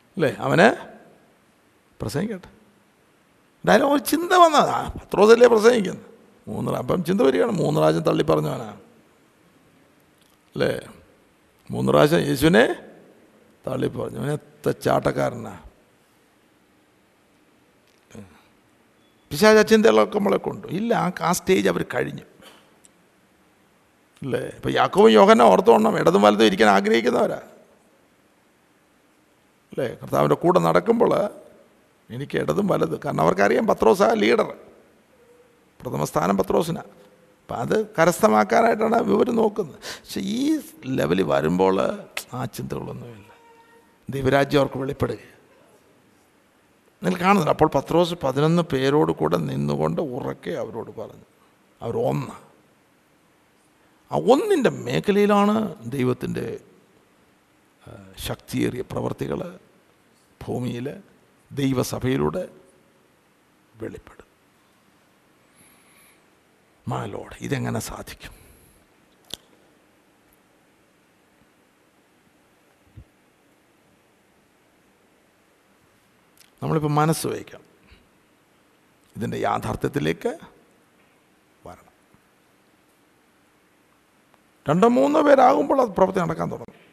[0.09, 0.35] അല്ലേ?
[0.39, 0.87] അവന്
[2.01, 2.47] പ്രസംഗിക്കട്ടെ.
[2.47, 6.05] എന്തായാലും ഒരു ചിന്ത വന്നതാ പത്രോസല്ലേ പ്രസംഗിക്കുന്നത്?
[6.47, 7.51] മൂന്ന് അപ്പം ചിന്ത വരികയാണ്.
[7.51, 8.69] മൂന്ന് പ്രാവശ്യം തള്ളി പറഞ്ഞവനാ.
[10.55, 10.79] അല്ലേ?
[11.71, 12.75] മൂന്ന് പ്രാവശ്യം യേശുവിനെ
[13.67, 14.19] തള്ളി പറഞ്ഞു.
[14.19, 15.59] അവനെ ചാട്ടക്കാരനാ.
[19.29, 20.67] പിശാച ചിന്തകളൊക്കെ നമ്മളെ കൊണ്ടു.
[20.67, 22.21] ഇല്ല ആ സ്റ്റേജ് അവർ കഴിഞ്ഞു.
[24.23, 24.39] അല്ലേ?
[24.39, 27.39] ഇപ്പം യാക്കോവും യോഹന ഓർത്തോണം ഇടതും വലതും ഇരിക്കാൻ ആഗ്രഹിക്കുന്നവരാ.
[29.71, 29.87] അല്ലേ?
[30.01, 31.11] കർത്താവിന്റെ കൂടെ നടക്കുമ്പോൾ
[32.09, 34.49] എനിക്ക് ഇടതും വലത് കാരണം അവർക്കറിയാം പത്രോസ ലീഡർ
[35.79, 36.91] പ്രഥമ സ്ഥാനം പത്രോസിനാണ്
[37.41, 39.75] അപ്പം അത് കരസ്ഥമാക്കാനായിട്ടാണ് ഇവർ നോക്കുന്നത്.
[39.75, 41.77] പക്ഷെ ഈ ലെവലിൽ വരുമ്പോൾ
[42.33, 43.29] ആ ചിന്തകളൊന്നുമില്ല.
[44.09, 45.17] ദൈവരാജ്യം അവർക്ക് വെളിപ്പെടുക
[47.03, 51.27] നിങ്ങൾ കാണുന്നില്ല അപ്പോൾ പത്രോസ് പതിനൊന്ന് പേരോട് കൂടെ നിന്നുകൊണ്ട് ഉറക്കെ അവരോട് പറഞ്ഞു.
[51.81, 52.48] അവർ ഒന്ന്
[54.11, 56.59] ആ ഒന്നിന്റെ മേഖലയിലാണ് ദൈവത്തിന്റെ
[58.17, 59.59] ശക്തിയേറിയ പ്രവർത്തികൾ
[60.47, 61.01] ഭൂമിയിൽ
[61.51, 62.49] ദൈവസഭയിലൂടെ
[63.75, 64.27] വെളിപ്പെടും.
[66.87, 68.39] മാലോട് ഇതെങ്ങനെ സാധിക്കും?
[76.63, 77.61] നമ്മളിപ്പോൾ മനസ്സ് വയ്ക്കാം.
[79.17, 80.39] ഇതിന്റെ യാഥാർത്ഥ്യത്തിലേക്ക്
[81.65, 81.89] വരണം
[84.69, 86.89] രണ്ടോ മൂന്നോ പേരാകുമ്പോൾ അത് പ്രവൃത്തി നടക്കാൻ തുടങ്ങും.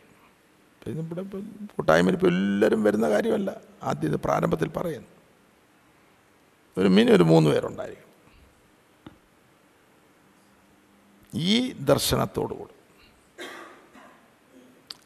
[0.87, 1.23] ഇവിടെ
[1.67, 3.57] കൂട്ടായ്മയിൽ ഇപ്പോൾ എല്ലാവരും വരുന്ന കാര്യമല്ല.
[3.83, 5.09] ആദ്യം ഇത് പ്രാരംഭത്തിൽ പറയുന്നു.
[6.79, 8.07] ഒരു മിനി ഒരു മൂന്ന് പേരുണ്ടായിരിക്കും.
[11.35, 12.75] ഈ ദർശനത്തോടുകൂടി.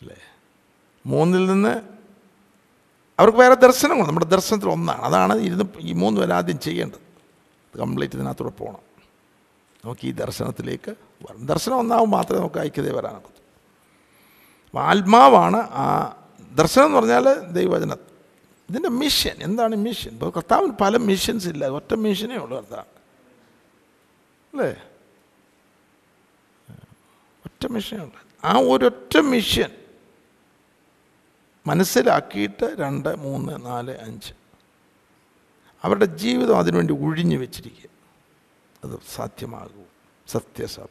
[0.00, 0.16] അല്ലേ?
[1.06, 1.82] മൂന്നിൽ നിന്ന്
[3.18, 5.00] അവർക്ക് വേറെ ദർശനങ്ങൾ നമ്മുടെ ദർശനത്തിൽ ഒന്നാണ്.
[5.00, 7.78] അതാണ് ഇരുന്ന് ഈ മൂന്ന് പേരാദ്യം ചെയ്യേണ്ടത്.
[7.78, 8.89] കംപ്ലീറ്റ് ഇതിനകത്തൂടെ പോകണം.
[9.84, 11.46] നമുക്ക് ഈ ദർശനത്തിലേക്ക് വരണം.
[11.46, 13.40] ദർശനം ഒന്നാവും മാത്രമേ നമുക്ക് ഐക്യതയെ വരാനൊക്കത്തു
[14.78, 16.16] ആത്മാവാണ് ആ
[16.54, 17.92] ദർശനം എന്ന് പറഞ്ഞാൽ ദൈവവചന.
[18.70, 21.66] ഇതിന്റെ മിഷൻ എന്താണ് മിഷൻ ഇപ്പോൾ കർത്താവിന് പല മിഷൻസ് ഇല്ല.
[21.66, 22.84] ഒറ്റ മിഷനേ ഉള്ളൂ കർത്താവ്.
[24.52, 24.82] അല്ലേ?
[27.46, 28.20] ഒറ്റ മിഷനേ ഉള്ളൂ.
[28.44, 29.70] ആ ഒരൊറ്റ മിഷൻ
[31.66, 34.32] മനസ്സിലാക്കിയിട്ട് രണ്ട് മൂന്ന് നാല് അഞ്ച്.
[35.84, 37.99] അവരുടെ ജീവിതം അതിനുവേണ്ടി ഒഴിഞ്ഞു വെച്ചിരിക്കുക.
[38.84, 39.82] അത് സാധ്യമാകൂ.
[40.28, 40.86] സത്യസഭ.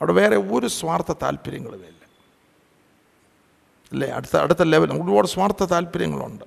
[0.00, 2.04] അവിടെ വേറെ ഒരു സ്വാർത്ഥ താല്പര്യങ്ങളുമില്ല
[3.92, 4.08] അല്ലേ?
[4.08, 6.44] അടുത്ത അടുത്ത ലെവൽ ഒരുപാട് സ്വാർത്ഥ താല്പര്യങ്ങളുണ്ട്.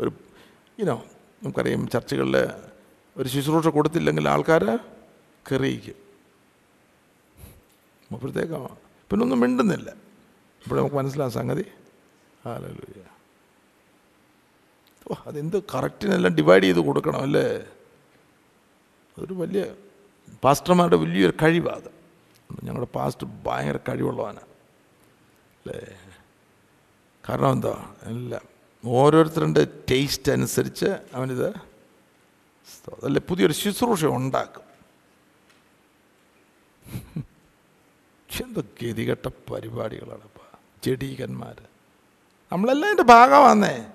[0.00, 0.12] ഒരു
[0.78, 1.04] ഇനോ
[1.42, 2.36] നമുക്കറിയാം ചർച്ചകളിൽ
[3.16, 4.64] ഒരു ശുശ്രൂഷ കൊടുത്തില്ലെങ്കിൽ ആൾക്കാർ
[5.52, 5.94] കെറിയിക്കും.
[8.14, 8.52] അപ്പോഴത്തേക്ക്
[9.10, 9.90] പിന്നെ ഒന്നും മിണ്ടുന്നില്ല.
[9.90, 11.64] ഇപ്പോൾ നമുക്ക് മനസ്സിലാകും സംഗതി.
[15.10, 17.66] ഓ അതെന്ത് കറക്റ്റിനെല്ലാം ഡിവൈഡ് ചെയ്ത് കൊടുക്കണം അല്ലേ?
[19.18, 19.74] അതൊരു വലിയ
[20.44, 21.90] പാസ്റ്റർമാരുടെ വലിയൊരു കഴിവാണ് അത്.
[22.62, 24.44] ഞങ്ങളുടെ പാസ്റ്റ് ഭയങ്കര കഴിവുള്ളവനാണ്
[25.64, 25.96] അല്ലേ?
[27.28, 27.94] കാരണം എന്താ?
[28.02, 28.42] എല്ലാം
[28.86, 31.48] ഓരോരുത്തരുടെ ടേസ്റ്റ് അനുസരിച്ച് അവനിത്
[33.04, 33.20] അല്ലെ?
[33.20, 34.62] പുതിയൊരു ശുശ്രൂഷ ഉണ്ടാക്കും.
[38.40, 41.64] എന്ത് ഗതികെട്ട പരിപാടികളാണ് ഇപ്പം
[42.52, 43.86] നമ്മളെല്ലാം അതിന്റെ ഭാഗമാന്നേ.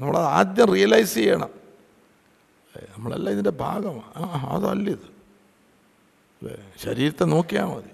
[0.00, 1.59] നമ്മൾ ആദ്യം റിയലൈസ് ചെയ്യണം.
[2.76, 5.08] നമ്മളെല്ലാം ഇതിന്റെ ഭാഗമാണ് ആ അതല്ല ഇത്
[6.78, 7.90] ശരീരത്തെ നോക്കിയാൽ മതി.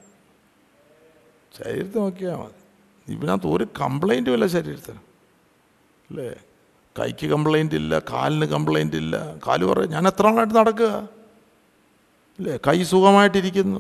[1.59, 2.61] ശരീരത്തെ നോക്കിയാൽ മതി.
[3.09, 4.99] ഇതിനകത്ത് ഒരു കംപ്ലൈന്റും ഇല്ല ശരീരത്തിന്.
[6.11, 6.35] അല്ലേ?
[6.99, 9.37] കൈക്ക് കംപ്ലൈന്റ് ഇല്ല കാലിന് കംപ്ലൈന്റ് ഇല്ല.
[9.47, 11.09] കാൽ പറയും ഞാൻ എത്ര നാളായിട്ട് നടക്കുക?
[12.39, 12.57] അല്ലേ?
[12.57, 13.79] കൈ സുഖമായിട്ടിരിക്കുന്നു.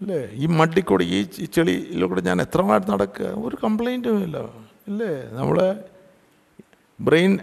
[0.00, 0.28] അല്ലേ?
[0.32, 3.26] ഈ മഡിക്കൂടെ ഈ ചെളിയിലൂടെ ഞാൻ എത്ര നാളായിട്ട് നടക്കുക?
[3.26, 4.38] ഒരു കംപ്ലൈന്റും ഇല്ല.
[4.88, 5.22] അല്ലേ?
[5.32, 5.84] നമ്മൾ
[7.00, 7.38] ബ്രെയിൻ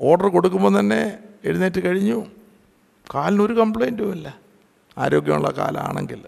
[0.00, 2.26] ഓർഡർ കൊടുക്കുമ്പോൾ തന്നെ എഴുന്നേറ്റ് കഴിഞ്ഞു.
[3.14, 4.38] കാലിനൊരു കംപ്ലൈന്റും ഇല്ല.
[4.98, 6.26] ആരോഗ്യമുള്ള കാലാണെങ്കിൽ.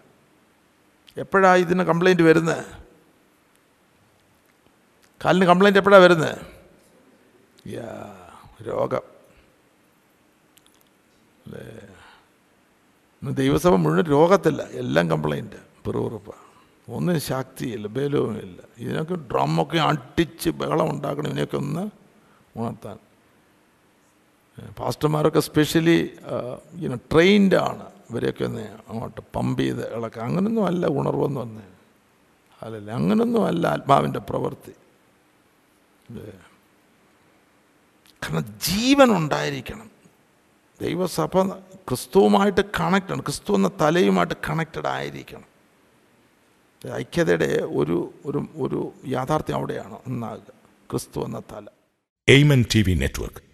[1.17, 2.65] എപ്പോഴാണ് ഇതിന് കംപ്ലൈന്റ് വരുന്നത്
[5.25, 6.39] കാലിന് കംപ്ലൈന്റ് എപ്പോഴാണ് വരുന്നത്
[7.69, 8.17] യാ
[8.63, 9.01] രോഗം.
[11.47, 11.89] അല്ലേ?
[13.33, 14.63] ദൈവസഭ മുഴുവൻ രോഗത്തില്ല.
[14.63, 16.35] എല്ലാം കംപ്ലൈന്റ് പിറുപിറുപ്പ്.
[16.89, 18.63] ഒന്നും ശക്തിയില്ല ബലവുമില്ല.
[18.79, 21.27] ഇതിനൊക്കെ ഡ്രമ്മൊക്കെ അടിച്ച് ബഹളം ഉണ്ടാക്കണം.
[21.27, 21.91] ഇതിനെയൊക്കെ ഒന്ന്
[22.57, 22.99] ഉണർത്താൻ.
[24.79, 26.11] പാസ്റ്റർമാരൊക്കെ സ്പെഷ്യലി
[26.73, 27.87] ഇങ്ങനെ ട്രെയിൻഡ് ആണ്.
[28.11, 30.23] ഇവരെയൊക്കെ ഒന്ന് അങ്ങോട്ട് പമ്പ് ചെയ്ത് ഇളക്കുക.
[30.23, 31.63] അങ്ങനൊന്നും അല്ല ഉണർവെന്ന് പറഞ്ഞ്
[32.63, 34.73] അല്ലല്ല അങ്ങനൊന്നും അല്ല ആത്മാവിന്റെ പ്രവൃത്തി.
[38.23, 39.91] കാരണം ജീവൻ ഉണ്ടായിരിക്കണം.
[40.81, 41.43] ദൈവസഭ
[41.89, 45.55] ക്രിസ്തുവുമായിട്ട് കണക്റ്റഡ് ക്രിസ്തു എന്ന തലയുമായിട്ട് കണക്റ്റഡ് ആയിരിക്കണം.
[46.95, 50.53] ഐക്യതയുടെ ഒരു ഒരു ഒരു യാഥാർത്ഥ്യം അവിടെയാണ് ഒന്നാകുക.
[50.91, 51.67] ക്രിസ്തു എന്ന തല.
[52.29, 53.54] Amen T V network